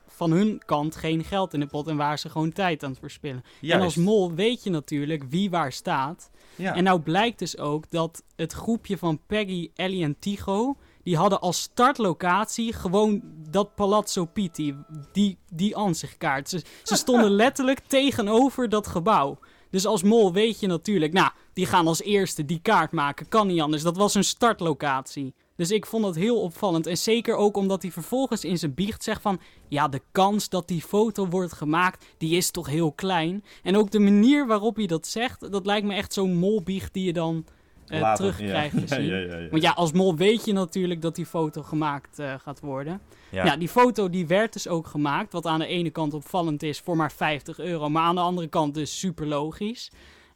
[0.07, 2.99] van hun kant geen geld in de pot en waren ze gewoon tijd aan het
[2.99, 3.43] verspillen.
[3.59, 3.75] juist.
[3.77, 6.29] En als mol weet je natuurlijk wie waar staat.
[6.59, 6.75] Ja.
[6.75, 10.77] En nou blijkt dus ook dat het groepje van Peggy, Ellie en Tigo...
[11.03, 14.75] die hadden als startlocatie gewoon dat Palazzo Pitti,
[15.11, 16.49] die, die ansichtkaart.
[16.49, 19.39] Ze, ze stonden letterlijk tegenover dat gebouw.
[19.69, 23.27] Dus als mol weet je natuurlijk, nou, die gaan als eerste die kaart maken.
[23.27, 23.83] Kan niet anders.
[23.83, 25.33] Dat was hun startlocatie.
[25.59, 26.87] Dus ik vond dat heel opvallend.
[26.87, 29.39] En zeker ook omdat hij vervolgens in zijn biecht zegt van...
[29.67, 33.43] Ja, de kans dat die foto wordt gemaakt, die is toch heel klein.
[33.63, 37.05] En ook de manier waarop hij dat zegt, dat lijkt me echt zo'n molbiecht die
[37.05, 37.45] je dan
[37.87, 38.79] eh, Later, terugkrijgt ja.
[38.79, 39.05] te zien.
[39.05, 39.49] Ja, ja, ja, ja.
[39.49, 43.01] Want ja, als mol weet je natuurlijk dat die foto gemaakt eh, gaat worden.
[43.31, 43.45] Ja.
[43.45, 43.57] Ja.
[43.57, 45.31] die foto die werd dus ook gemaakt.
[45.31, 47.89] Wat aan de ene kant opvallend is voor maar 50 euro.
[47.89, 49.91] Maar aan de andere kant dus super logisch.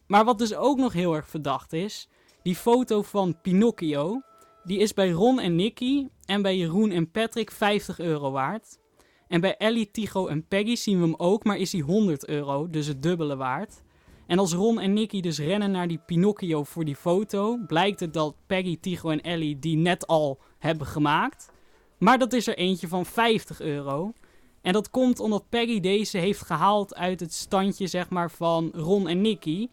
[0.07, 2.07] Maar wat dus ook nog heel erg verdacht is.
[2.41, 4.21] Die foto van Pinocchio.
[4.63, 8.79] Die is bij Ron en Nicky en bij Jeroen en Patrick 50 euro waard.
[9.27, 12.69] En bij Ellie, Tycho en Peggy zien we hem ook, maar is hij 100 euro,
[12.69, 13.81] dus het dubbele waard.
[14.27, 18.13] En als Ron en Nicky dus rennen naar die Pinocchio voor die foto, blijkt het
[18.13, 21.51] dat Peggy, Tycho en Ellie die net al hebben gemaakt.
[21.97, 24.13] Maar dat is er eentje van 50 euro.
[24.61, 29.07] En dat komt omdat Peggy deze heeft gehaald uit het standje zeg maar, van Ron
[29.07, 29.67] en Nicky.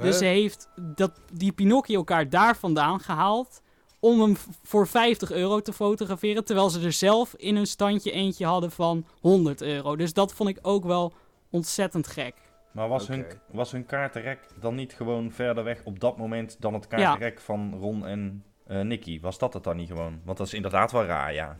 [0.00, 3.62] Dus ze heeft dat, die Pinocchio-kaart daar vandaan gehaald
[4.04, 6.44] om hem voor 50 euro te fotograferen.
[6.44, 9.96] Terwijl ze er zelf in hun standje eentje hadden van 100 euro.
[9.96, 11.12] Dus dat vond ik ook wel
[11.50, 12.34] ontzettend gek.
[12.72, 16.74] Maar was, hun, was hun kaartenrek dan niet gewoon verder weg op dat moment dan
[16.74, 19.20] het kaartenrek van Ron en eh Nicky?
[19.20, 20.20] Was dat het dan niet gewoon?
[20.24, 21.58] Want dat is inderdaad wel raar, ja.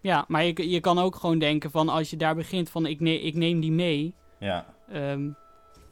[0.00, 3.00] Ja, maar je, je kan ook gewoon denken van als je daar begint van ik,
[3.00, 4.14] ne ik neem die mee.
[4.38, 5.24] Ja, Ehm,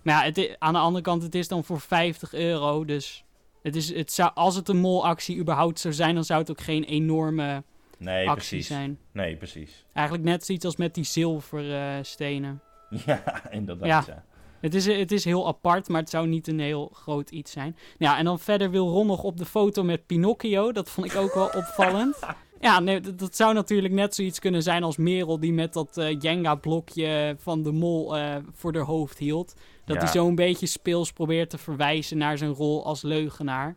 [0.02, 2.84] maar ja, het, aan de andere kant, het is dan voor 50 euro.
[2.84, 3.23] Dus
[3.64, 6.60] het is, het zou, als het een molactie überhaupt zou zijn, dan zou het ook
[6.60, 7.62] geen enorme
[7.98, 8.66] nee, actie precies.
[8.66, 8.98] zijn.
[9.12, 9.84] Nee, precies.
[9.92, 12.62] Eigenlijk net zoiets als met die zilverstenen.
[13.06, 13.86] Ja, inderdaad.
[13.86, 14.04] Ja.
[14.06, 14.24] Ja.
[14.60, 17.76] Het is, het is heel apart, maar het zou niet een heel groot iets zijn.
[17.98, 20.72] Ja, en dan verder wil Ron nog op de foto met Pinocchio.
[20.72, 22.16] Dat vond ik ook wel opvallend.
[22.60, 25.40] Ja, nee, dat, dat zou natuurlijk net zoiets kunnen zijn als Merel...
[25.40, 29.54] die met dat eh, Jenga-blokje van de mol eh, voor haar hoofd hield.
[29.84, 30.02] Dat Ja.
[30.02, 33.76] hij zo een beetje speels probeert te verwijzen naar zijn rol als leugenaar.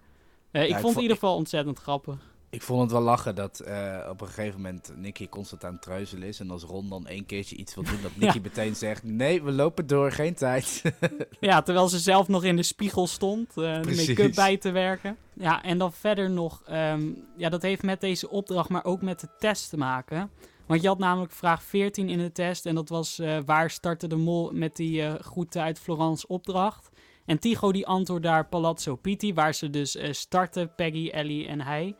[0.52, 2.36] Eh, ik vond het vond- in ieder geval ontzettend grappig.
[2.50, 5.82] Ik vond het wel lachen dat eh, op een gegeven moment Nicky constant aan het
[5.82, 6.40] treuzelen is.
[6.40, 9.04] En als Ron dan één keertje iets wil doen, dat Nicky meteen zegt...
[9.04, 10.82] Nee, we lopen door, geen tijd.
[11.40, 15.18] Ja, terwijl ze zelf nog in de spiegel stond, eh, de make-up bij te werken.
[15.34, 19.20] Ja, en dan verder nog, ehm, ja, dat heeft met deze opdracht, maar ook met
[19.20, 20.30] de test te maken.
[20.66, 24.08] Want je had namelijk vraag 14 in de test en dat was eh, waar startte
[24.08, 26.90] de mol met die eh groeten uit Florence opdracht.
[27.26, 31.96] En Tycho die antwoordt daar Palazzo Pitti, waar ze dus starten, Peggy, Ellie en hij.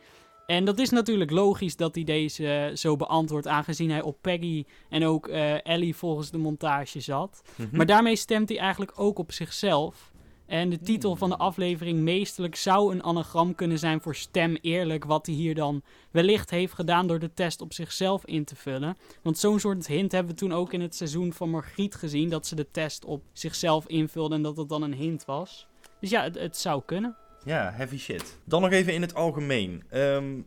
[0.48, 4.64] En dat is natuurlijk logisch dat hij deze eh, zo beantwoordt, aangezien hij op Peggy
[4.88, 7.42] en ook eh, Ellie volgens de montage zat.
[7.56, 7.76] Mhm.
[7.76, 10.12] Maar daarmee stemt hij eigenlijk ook op zichzelf.
[10.46, 15.04] En de titel van de aflevering Meesterlijk zou een anagram kunnen zijn voor stem eerlijk,
[15.04, 18.96] wat hij hier dan wellicht heeft gedaan door de test op zichzelf in te vullen.
[19.22, 22.46] Want zo'n soort hint hebben we toen ook in het seizoen van Margriet gezien, dat
[22.46, 25.66] ze de test op zichzelf invulde en dat het dan een hint was.
[26.00, 27.16] Dus ja, het, het zou kunnen.
[27.44, 28.38] Ja, heavy shit.
[28.44, 29.82] Dan nog even in het algemeen.
[29.90, 30.40] Ehm,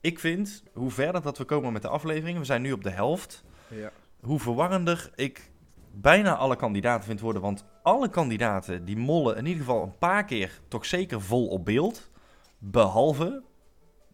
[0.00, 2.90] ik vind, hoe verder dat we komen met de aflevering, we zijn nu op de
[2.90, 3.90] helft, Ja.
[4.20, 5.50] hoe verwarrender ik
[5.94, 7.42] bijna alle kandidaten vind worden.
[7.42, 11.64] Want alle kandidaten die mollen in ieder geval een paar keer toch zeker vol op
[11.64, 12.10] beeld.
[12.58, 13.42] Behalve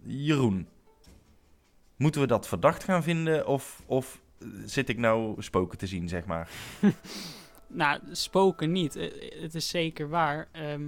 [0.02, 0.68] Jeroen.
[1.96, 4.20] Moeten we dat verdacht gaan vinden of, of
[4.64, 6.48] zit ik nou spoken te zien, zeg maar?
[7.72, 8.96] Nou, spoken niet.
[8.96, 10.48] Eh, Het is zeker waar.
[10.52, 10.82] Ehm,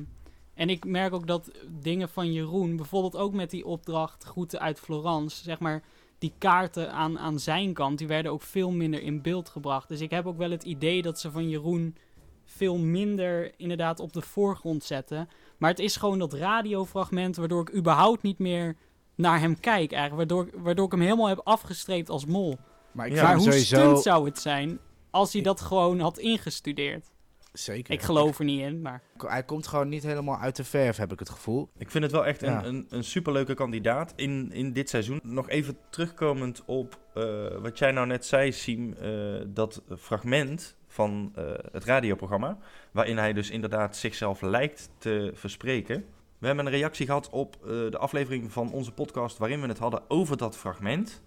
[0.55, 4.81] en ik merk ook dat dingen van Jeroen, bijvoorbeeld ook met die opdracht Groeten uit
[4.81, 5.83] Florence, zeg maar,
[6.19, 9.89] die kaarten aan, aan zijn kant, die werden ook veel minder in beeld gebracht.
[9.89, 11.97] Dus ik heb ook wel het idee dat ze van Jeroen
[12.45, 15.29] veel minder inderdaad op de voorgrond zetten.
[15.59, 18.77] Maar het is gewoon dat radiofragment waardoor ik überhaupt niet meer
[19.15, 20.31] naar hem kijk eigenlijk.
[20.31, 22.57] Waardoor, waardoor ik hem helemaal heb afgestreept als mol.
[22.93, 23.77] Maar ik Ja, maar hoe sowieso...
[23.77, 24.79] stunt zou het zijn
[25.11, 27.12] als hij dat gewoon had ingestudeerd?
[27.53, 27.95] Zeker.
[27.95, 29.03] Ik geloof er niet in, maar...
[29.17, 31.71] Hij komt gewoon niet helemaal uit de verf, heb ik het gevoel.
[31.79, 32.59] Ik vind het wel echt Ja.
[32.65, 35.21] een, een, een superleuke kandidaat in, in dit seizoen.
[35.23, 37.25] Nog even terugkomend op eh,
[37.61, 38.93] wat jij nou net zei, Siem.
[38.93, 39.11] eh,
[39.47, 42.59] dat fragment van eh, het radioprogramma.
[42.93, 46.05] Waarin hij dus inderdaad zichzelf lijkt te verspreken.
[46.39, 49.39] We hebben een reactie gehad op eh, de aflevering van onze podcast.
[49.39, 51.23] waarin we het hadden over dat fragment.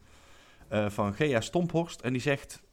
[0.68, 2.02] eh, van Gea Stomphorst.
[2.02, 2.64] En die zegt.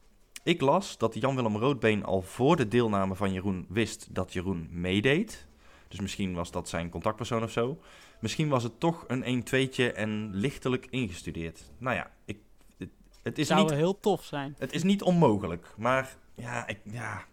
[0.44, 5.46] Ik las dat Jan-Willem Roodbeen al voor de deelname van Jeroen wist dat Jeroen meedeed.
[5.88, 7.78] Dus misschien was dat zijn contactpersoon of zo.
[8.20, 11.70] Misschien was het toch een 1-2'tje en lichtelijk ingestudeerd.
[11.78, 12.38] Nou ja, ik,
[12.78, 12.88] het,
[13.22, 14.54] het, is zou niet, wel heel tof zijn.
[14.58, 15.74] het is niet onmogelijk.
[15.76, 17.24] Maar ja, ik, ja,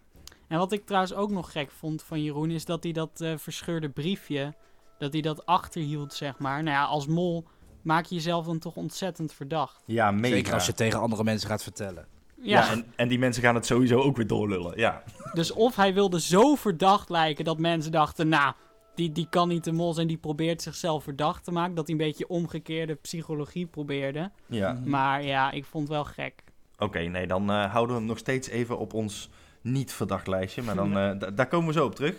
[0.48, 2.50] En wat ik trouwens ook nog gek vond van Jeroen...
[2.50, 4.54] is dat hij dat eh, verscheurde briefje...
[4.98, 6.62] dat hij dat achterhield, zeg maar.
[6.62, 7.44] Nou ja, als mol
[7.82, 9.82] maak je jezelf dan toch ontzettend verdacht.
[9.86, 10.34] ja mega.
[10.34, 12.18] Zeker als je tegen andere mensen gaat vertellen.
[12.42, 14.72] Ja, Ja, en, en die mensen gaan het sowieso ook weer doorlullen.
[14.78, 17.44] Ja, dus of hij wilde zo verdacht lijken...
[17.44, 18.52] dat mensen dachten, nou...
[18.94, 21.74] Die, die kan niet de mol zijn, die probeert zichzelf verdacht te maken.
[21.74, 24.30] Dat hij een beetje omgekeerde psychologie probeerde.
[24.46, 24.80] ja.
[24.84, 26.34] Maar ja, ik vond het wel gek.
[26.78, 30.62] Oké, nee, dan eh, houden we hem nog steeds even op ons niet verdacht lijstje.
[30.62, 32.14] Maar dan, eh, da- daar komen we zo op terug.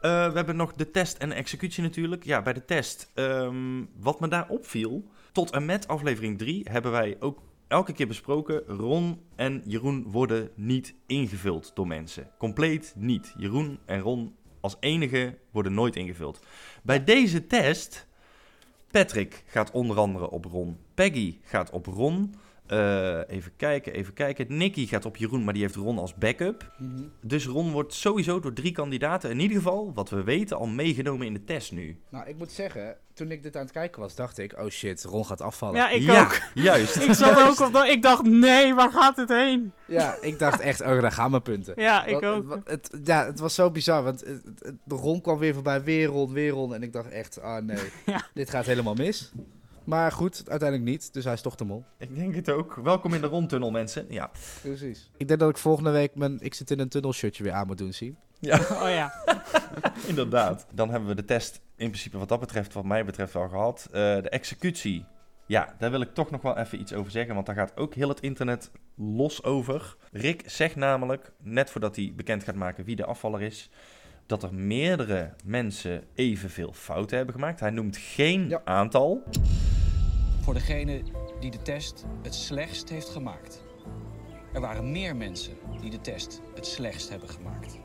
[0.00, 2.24] Eh, we hebben nog de test en de executie natuurlijk.
[2.24, 5.04] Ja, bij de test, ehm, wat me daar opviel...
[5.32, 8.62] tot en met aflevering 3 hebben wij ook elke keer besproken...
[8.66, 12.30] Ron en Jeroen worden niet ingevuld door mensen.
[12.38, 13.34] Compleet niet.
[13.36, 16.40] Jeroen en Ron als enige worden nooit ingevuld.
[16.82, 18.06] Bij deze test...
[18.90, 20.78] Patrick gaat onder andere op Ron.
[20.94, 22.34] Peggy gaat op Ron...
[22.72, 24.56] Eh, even kijken, even kijken.
[24.56, 26.72] Nicky gaat op Jeroen, maar die heeft Ron als backup.
[27.20, 31.26] Dus Ron wordt sowieso door drie kandidaten, in ieder geval, wat we weten, al meegenomen
[31.26, 32.00] in de test nu.
[32.10, 35.04] Nou, ik moet zeggen, toen ik dit aan het kijken was, dacht ik, oh shit,
[35.04, 35.76] Ron gaat afvallen.
[35.76, 36.40] Ja, ik ja, ook.
[36.54, 36.96] juist.
[37.06, 37.76] Ik zat ook op.
[37.84, 39.72] Ik dacht, nee, waar gaat het heen?
[39.86, 41.74] Ja, ik dacht echt, oh, daar gaan mijn punten.
[41.76, 42.58] Ja, ik Want- ook.
[42.64, 44.42] Het, ja, het was zo bizar, want het,
[44.86, 46.74] Ron kwam weer voorbij, weer Ron, weer Ron.
[46.74, 48.26] En ik dacht echt, ah nee, Ja.
[48.34, 49.32] dit gaat helemaal mis.
[49.84, 51.84] Maar goed, uiteindelijk niet, dus hij is toch de mol.
[51.98, 52.74] Ik denk het ook.
[52.74, 54.06] Welkom in de rondtunnel, mensen.
[54.08, 54.30] Ja.
[54.62, 55.10] Precies.
[55.16, 57.66] Ik denk dat ik volgende week mijn Ik zit in een tunnel shirtje weer aan
[57.66, 58.16] moet doen, zien.
[58.82, 59.12] Oh ja.
[60.06, 60.66] Inderdaad.
[60.72, 63.84] Dan hebben we de test in principe wat dat betreft, wat mij betreft, wel gehad.
[63.86, 65.04] Eh, de executie.
[65.46, 67.94] Ja, daar wil ik toch nog wel even iets over zeggen, want daar gaat ook
[67.94, 69.96] heel het internet los over.
[70.12, 73.70] Rick zegt namelijk, net voordat hij bekend gaat maken wie de afvaller is,
[74.26, 77.60] dat er meerdere mensen evenveel fouten hebben gemaakt.
[77.60, 78.60] Hij noemt geen Ja.
[78.64, 79.22] aantal.
[80.42, 81.02] Voor degene
[81.40, 83.62] die de test het slechtst heeft gemaakt.
[84.52, 87.78] Er waren meer mensen die de test het slechtst hebben gemaakt.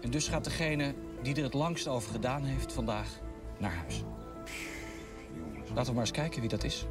[0.00, 3.08] En dus gaat degene die er het langst over gedaan heeft vandaag
[3.58, 4.04] naar huis.
[5.74, 6.86] Laten we maar eens kijken wie dat is.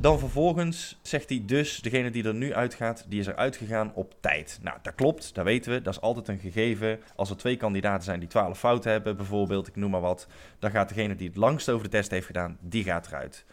[0.00, 4.14] Dan vervolgens zegt hij dus, degene die er nu uitgaat, die is er uitgegaan op
[4.20, 4.58] tijd.
[4.62, 5.82] Nou, dat klopt, dat weten we.
[5.82, 7.00] Dat is altijd een gegeven.
[7.16, 10.26] Als er twee kandidaten zijn die 12 fouten hebben, bijvoorbeeld, ik noem maar wat,
[10.58, 13.44] dan gaat degene die het langst over de test heeft gedaan, die gaat eruit.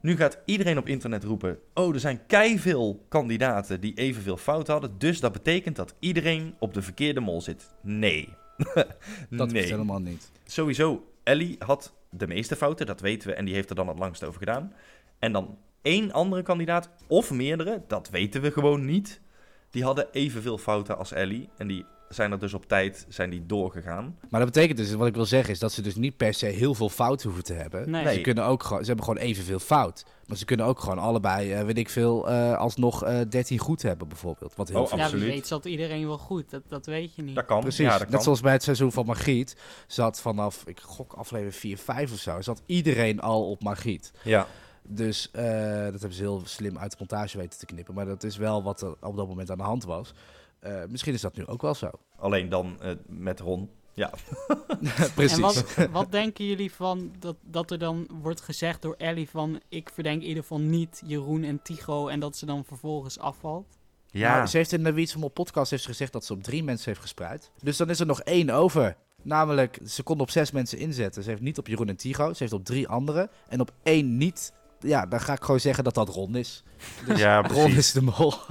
[0.00, 4.98] Nu gaat iedereen op internet roepen, oh, er zijn keiveel kandidaten die evenveel fouten hadden,
[4.98, 7.74] dus dat betekent dat iedereen op de verkeerde mol zit.
[7.82, 8.28] Nee.
[9.30, 9.62] Dat nee.
[9.62, 10.30] is helemaal niet.
[10.44, 13.98] Sowieso, Ellie had de meeste fouten, dat weten we, en die heeft er dan het
[13.98, 14.72] langst over gedaan.
[15.18, 19.20] En dan één andere kandidaat, of meerdere, dat weten we gewoon niet.
[19.70, 21.48] Die hadden evenveel fouten als Ellie.
[21.56, 24.18] En die zijn er dus op tijd zijn die doorgegaan.
[24.30, 26.46] Maar dat betekent dus, wat ik wil zeggen, is dat ze dus niet per se
[26.46, 27.90] heel veel fout hoeven te hebben.
[27.90, 28.14] Nee.
[28.14, 30.04] Ze, kunnen ook gewoon, ze hebben gewoon evenveel fout.
[30.26, 33.82] Maar ze kunnen ook gewoon allebei, eh, weet ik veel, eh, alsnog eh 13 goed
[33.82, 34.54] hebben bijvoorbeeld.
[34.56, 35.34] Wat heel Oh, veel Ja, wie absoluut.
[35.34, 36.50] weet zat iedereen wel goed.
[36.50, 37.34] Dat, dat weet je niet.
[37.34, 37.60] Dat kan.
[37.60, 38.10] Precies, Ja, dat kan.
[38.10, 42.18] net zoals bij het seizoen van Margriet zat vanaf, ik gok aflevering 4, 5 of
[42.18, 44.12] zo, zat iedereen al op Margriet.
[44.22, 44.46] Ja.
[44.90, 45.42] Dus eh,
[45.82, 47.94] dat hebben ze heel slim uit de montage weten te knippen.
[47.94, 50.12] Maar dat is wel wat er op dat moment aan de hand was.
[50.58, 51.90] Eh, misschien is dat nu ook wel zo.
[52.16, 53.70] Alleen dan eh, met Ron.
[53.94, 54.10] Ja.
[55.14, 55.36] Precies.
[55.36, 59.60] En wat, wat denken jullie van dat, dat er dan wordt gezegd door Ellie van...
[59.68, 63.78] ik verdenk in ieder geval niet Jeroen en Tycho en dat ze dan vervolgens afvalt?
[64.10, 64.36] Ja.
[64.36, 66.42] Nou, ze heeft in de Wiets van Mol podcast heeft ze gezegd dat ze op
[66.42, 67.50] drie mensen heeft gespreid.
[67.62, 68.96] Dus dan is er nog één over.
[69.22, 71.22] Namelijk, ze kon op zes mensen inzetten.
[71.22, 72.32] Ze heeft niet op Jeroen en Tigo.
[72.32, 73.30] Ze heeft op drie anderen.
[73.48, 74.52] En op één niet.
[74.80, 76.62] Ja, dan ga ik gewoon zeggen dat dat Ron is.
[77.06, 77.76] Dus ja, Ron precies.
[77.76, 78.34] is de mol.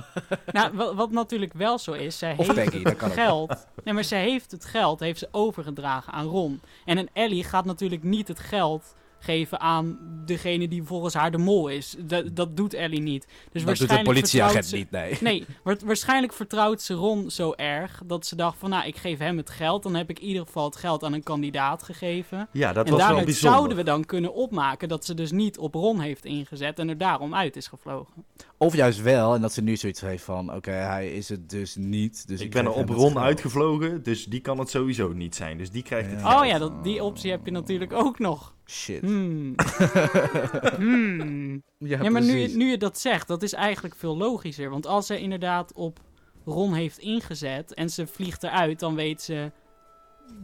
[0.52, 3.26] Nou, wat, wat natuurlijk wel zo is, zij Of heeft Peggy, dat kan het ook.
[3.26, 3.68] geld...
[3.84, 6.62] Nee, maar zij heeft het geld, heeft ze overgedragen aan Ron.
[6.86, 11.38] En een Ellie gaat natuurlijk niet het geld geven aan degene die volgens haar de
[11.38, 11.96] mol is.
[12.00, 13.26] Dat, dat doet Ellie niet.
[13.26, 15.40] Dus dat doet een waarschijnlijk politieagent vertrouwt ze- niet, nee.
[15.40, 19.20] Nee, wa- waarschijnlijk vertrouwt ze Ron zo erg dat ze dacht van, nou, ik geef
[19.20, 19.84] hem het geld.
[19.84, 22.48] Dan heb ik in ieder geval het geld aan een kandidaat gegeven.
[22.52, 23.58] Ja, dat en was daaruit bijzonder.
[23.58, 26.98] zouden we dan kunnen opmaken dat ze dus niet op Ron heeft ingezet en er
[26.98, 28.14] daarom uit is gevlogen.
[28.58, 29.36] Of juist wel.
[29.36, 32.28] En dat ze nu zoiets heeft van, oké, hij is het dus niet.
[32.28, 35.58] Dus ik ik ben er op Ron uitgevlogen, dus die kan het sowieso niet zijn.
[35.58, 36.30] Dus die krijgt het Ja.
[36.30, 36.42] geld.
[36.42, 38.56] Oh ja, dat, die optie heb je natuurlijk ook nog.
[38.70, 39.02] Shit.
[39.02, 39.56] Hmm.
[40.78, 41.64] Hmm.
[41.78, 44.70] Ja, Ja, maar nu, nu je dat zegt, dat is eigenlijk veel logischer.
[44.70, 46.00] Want als zij inderdaad op
[46.46, 49.52] Ron heeft ingezet en ze vliegt eruit, dan weet ze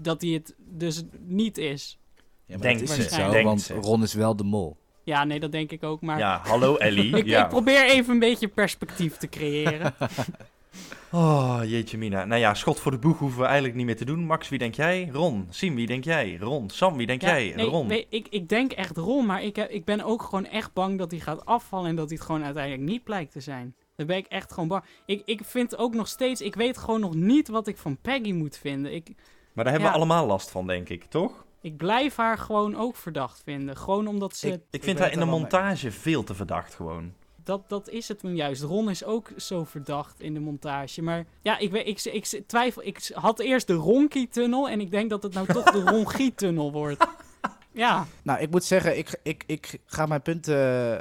[0.01, 1.99] dat hij het dus niet is.
[2.45, 3.73] Ja, maar Denkt dat is ze, zo, denkt want ze.
[3.73, 4.77] Ron is wel de mol.
[5.03, 6.01] Ja, nee, dat denk ik ook.
[6.01, 7.15] Maar Ja, hallo Ellie.
[7.17, 7.43] ik, ja.
[7.43, 9.93] ik probeer even een beetje perspectief te creëren.
[11.15, 12.26] Oh, jeetje mina.
[12.26, 14.26] Nou ja, schot voor de boeg hoeven we eigenlijk niet meer te doen.
[14.26, 15.10] Max, wie denk jij?
[15.12, 15.47] Ron.
[15.49, 16.38] Sim, wie denk jij?
[16.39, 16.69] Ron.
[16.69, 17.54] Sam, wie denk Ja, jij?
[17.56, 17.88] nee, Ron.
[17.88, 20.97] weet- ik, ik denk echt Ron, maar ik, heb, ik ben ook gewoon echt bang
[20.97, 23.76] dat hij gaat afvallen en dat hij het gewoon uiteindelijk niet blijkt te zijn.
[23.95, 24.84] Daar ben ik echt gewoon bang.
[25.06, 28.32] Ik, ik vind ook nog steeds, ik weet gewoon nog niet wat ik van Peggy
[28.32, 28.93] moet vinden.
[28.93, 29.08] Ik,
[29.54, 29.97] Maar daar hebben Ja.
[29.97, 31.45] we allemaal last van, denk ik, toch?
[31.62, 33.78] ik blijf haar gewoon ook verdacht vinden.
[33.78, 34.62] Gewoon omdat ze...
[34.71, 35.39] Ik- vind haar in de mee.
[35.39, 37.13] montage veel te verdacht gewoon.
[37.43, 38.62] Dat, dat is het hem juist.
[38.62, 41.01] Ron is ook zo verdacht in de montage.
[41.01, 42.84] Maar ja, ik, weet, ik, ik, twijfel.
[42.86, 47.06] Ik had eerst de Ronkie-tunnel en ik denk dat het nou toch de Rongie-tunnel wordt.
[47.75, 50.56] Ja, Nou, ik moet zeggen, ik, ik, ik ga mijn punten...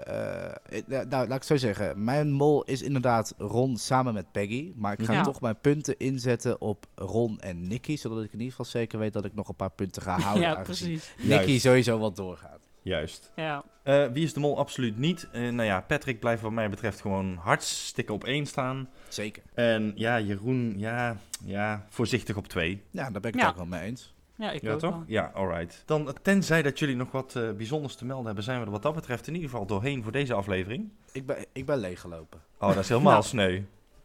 [0.07, 0.47] eh,
[0.79, 2.05] eh, nou, laat ik het zo zeggen.
[2.05, 4.73] Mijn mol is inderdaad Ron samen met Peggy.
[4.77, 5.23] Maar ik ga Ja.
[5.23, 7.97] toch mijn punten inzetten op Ron en Nicky.
[7.97, 10.43] Zodat ik in ieder geval zeker weet dat ik nog een paar punten ga houden.
[10.43, 11.15] ja precies.
[11.19, 11.61] Nicky Juist.
[11.63, 12.61] sowieso wat doorgaat.
[12.83, 13.33] Juist.
[13.37, 13.65] Ja.
[13.83, 14.59] Eh, wie is de mol?
[14.59, 15.29] Absoluut niet.
[15.33, 18.89] Eh, nou ja, Patrick blijft wat mij betreft gewoon hartstikke op één staan.
[19.09, 19.43] Zeker.
[19.55, 22.83] En ja, Jeroen, ja, ja voorzichtig op twee.
[22.91, 23.49] Ja, daar ben ik het Ja.
[23.49, 24.15] ook wel mee eens.
[24.37, 24.91] Ja, ik Ja, ook toch?
[24.91, 25.05] wel.
[25.07, 25.83] Ja, alright.
[25.87, 28.71] Dan, eh, tenzij dat jullie nog wat eh, bijzonders te melden hebben, zijn we er
[28.71, 30.89] wat dat betreft in ieder geval doorheen voor deze aflevering.
[31.13, 32.41] Ik ben, ik ben leeggelopen.
[32.59, 33.25] Oh, dat is helemaal Nou.
[33.25, 33.61] sneu.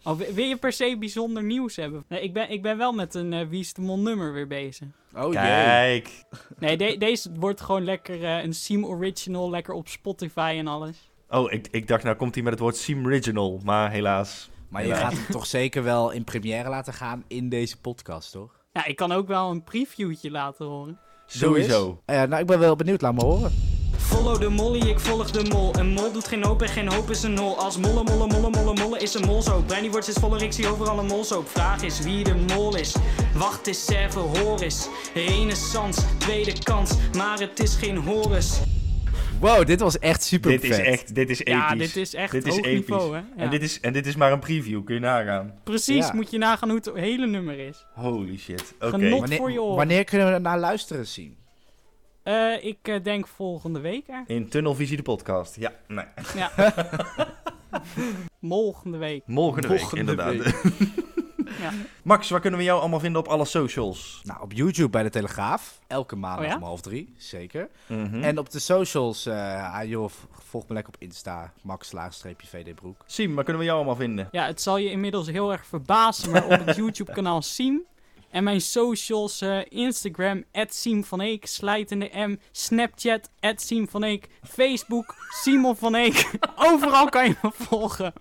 [0.08, 2.04] Oh, wil je per se bijzonder nieuws hebben?
[2.08, 4.48] Nee, ik ben, ik ben wel met een eh Wie is de Mol nummer weer
[4.48, 4.88] bezig.
[5.16, 5.34] Oh jee.
[5.34, 6.10] Kijk.
[6.60, 11.10] Nee, de- deze wordt gewoon lekker eh, een Seam Original, lekker op Spotify en alles.
[11.30, 14.50] Oh, ik, ik dacht nou komt hij met het woord Seam Original, maar helaas.
[14.70, 18.52] Maar je gaat hem toch zeker wel in première laten gaan in deze podcast, toch?
[18.74, 21.00] Ja, ik kan ook wel een previewtje laten horen.
[21.26, 22.02] Sowieso.
[22.06, 23.02] Eh, nou, ik ben wel benieuwd.
[23.02, 23.52] Laat me horen.
[23.98, 25.76] Follow de molly, ik volg de mol.
[25.76, 27.58] Een mol doet geen hoop en geen hoop is een nul.
[27.58, 29.62] Als molle, molle, molle, molle, molle is een mol zo.
[29.62, 31.44] Briny wordt steeds voller, ik zie overal een mol zo.
[31.48, 32.96] Vraag is wie de mol is.
[33.34, 34.88] Wacht even, hoor eens.
[35.14, 38.60] Renaissance, tweede kans, maar het is geen Horus.
[39.40, 41.54] Wow, dit was echt super Dit is echt, dit is episch.
[41.54, 43.20] Ja, dit is echt dit is hoog niveau, hè?
[43.20, 43.26] Ja.
[43.36, 45.54] En, dit is, en dit is maar een preview, kun je nagaan.
[45.64, 46.14] Precies, Ja.
[46.14, 47.86] moet je nagaan hoe het hele nummer is.
[47.94, 48.74] Holy shit.
[48.80, 48.90] Oké.
[48.90, 49.20] Genot.
[49.20, 49.76] Wanneer, voor je oren.
[49.76, 51.36] wanneer kunnen we er naar luisteren zien?
[52.28, 54.24] Eh, ik eh, denk volgende week er.
[54.28, 55.56] In Tunnelvisie de podcast.
[55.56, 56.06] Ja, nee.
[56.36, 56.52] Ja.
[58.42, 59.24] Volgende week.
[59.28, 60.54] Volgende week, Volgende inderdaad.
[61.62, 61.72] Ja.
[62.04, 64.22] Max, waar kunnen we jou allemaal vinden op alle socials?
[64.24, 65.80] Nou, op YouTube bij de Telegraaf.
[65.88, 66.56] Elke maandag Oh ja?
[66.56, 67.70] om half drie, zeker.
[67.88, 68.24] Mhm.
[68.24, 71.54] En op de socials, eh ah, joh, volg me lekker op Insta.
[71.62, 73.04] Max laagstreepje VD Broek.
[73.06, 74.28] Siem, waar kunnen we jou allemaal vinden?
[74.32, 77.86] Ja, het zal je inmiddels heel erg verbazen, maar op het YouTube-kanaal Siem.
[78.30, 84.04] En mijn socials, eh, Instagram, Siem van Eek, Slijt in de M, Snapchat, Siem van
[84.04, 86.30] Eek, Facebook, Simon van Eek.
[86.72, 88.14] Overal kan je me volgen.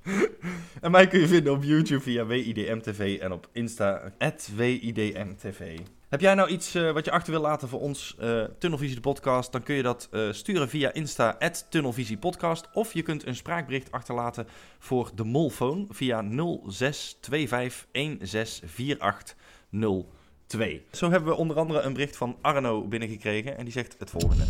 [0.81, 4.12] En mij kun je vinden op YouTube via WIDM-TV en op Insta,
[4.57, 5.79] WIDM-TV.
[6.09, 9.01] Heb jij nou iets eh, wat je achter wil laten voor ons, eh, Tunnelvisie de
[9.01, 11.38] podcast, dan kun je dat sturen via Insta,
[11.69, 12.69] Tunnelvisiepodcast.
[12.73, 14.47] Of je kunt een spraakbericht achterlaten
[14.79, 16.21] voor de Molfoon via
[19.72, 19.76] 0625164802.
[20.90, 24.44] Zo hebben we onder andere een bericht van Arno binnengekregen en die zegt het volgende.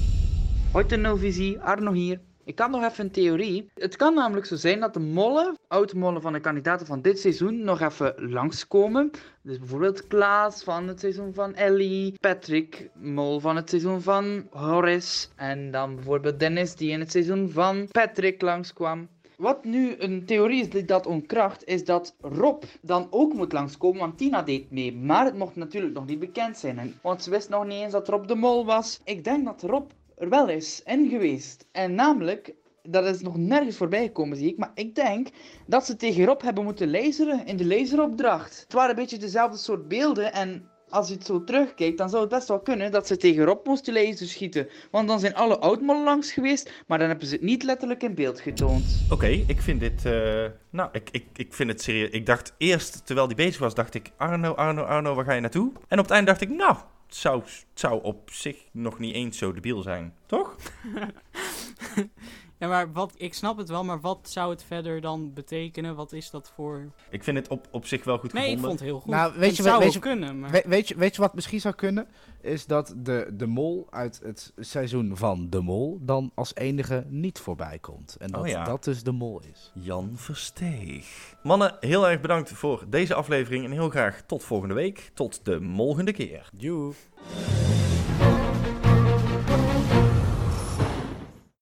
[0.72, 2.20] Hoi Tunnelvisie, Arno hier.
[2.46, 3.70] Ik had nog even een theorie.
[3.74, 7.18] Het kan namelijk zo zijn dat de mollen, oude mollen van de kandidaten van dit
[7.18, 9.10] seizoen, nog even langskomen.
[9.42, 15.28] Dus bijvoorbeeld Klaas van het seizoen van Ellie, Patrick, mol van het seizoen van Horace.
[15.36, 19.08] En dan bijvoorbeeld Dennis die in het seizoen van Patrick langskwam.
[19.36, 24.00] Wat nu een theorie is die dat onkracht, is dat Rob dan ook moet langskomen,
[24.00, 24.96] want Tina deed mee.
[24.96, 28.08] Maar het mocht natuurlijk nog niet bekend zijn, want ze wist nog niet eens dat
[28.08, 29.00] Rob de Mol was.
[29.04, 31.66] Ik denk dat Rob er wel is en geweest.
[31.72, 35.28] En namelijk, dat is nog nergens voorbij gekomen zie ik, maar ik denk
[35.66, 38.60] dat ze tegen Rob hebben moeten laseren in de laseropdracht.
[38.60, 40.70] Het waren een beetje dezelfde soort beelden en...
[40.88, 43.66] Als je het zo terugkijkt, dan zou het best wel kunnen dat ze tegen Rob
[43.66, 44.68] moesten laser schieten.
[44.90, 48.14] Want dan zijn alle oudmollen langs geweest, maar dan hebben ze het niet letterlijk in
[48.14, 49.04] beeld getoond.
[49.10, 50.04] Oké, ik vind dit.
[50.04, 52.10] eh, nou, ik, ik, ik vind het serieus.
[52.10, 55.40] Ik dacht eerst, terwijl die bezig was, dacht ik: Arno, Arno, Arno, waar ga je
[55.40, 55.72] naartoe?
[55.88, 59.14] En op het eind dacht ik: Nou, het zou, het zou op zich nog niet
[59.14, 60.14] eens zo debiel zijn.
[60.26, 60.56] Toch?
[62.58, 65.94] Ja, maar wat, ik snap het wel, maar wat zou het verder dan betekenen?
[65.96, 66.92] Wat is dat voor...
[67.10, 68.68] Ik vind het op, op zich wel goed Nee, ik gevonden.
[68.68, 69.10] vond het heel goed.
[69.12, 70.50] Nou, weet het je, zou weet wel je- kunnen, maar...
[70.50, 72.06] We- weet, je, weet je wat misschien zou kunnen?
[72.40, 77.38] Is dat de, de mol uit het seizoen van De Mol dan als enige niet
[77.38, 78.16] voorbij komt.
[78.18, 78.64] En dat Oh ja.
[78.64, 79.72] dat dus de mol is.
[79.74, 81.34] Jan Versteeg.
[81.42, 85.10] Mannen, heel erg bedankt voor deze aflevering en heel graag tot volgende week.
[85.14, 86.50] Tot de volgende keer.
[86.56, 86.92] Joe.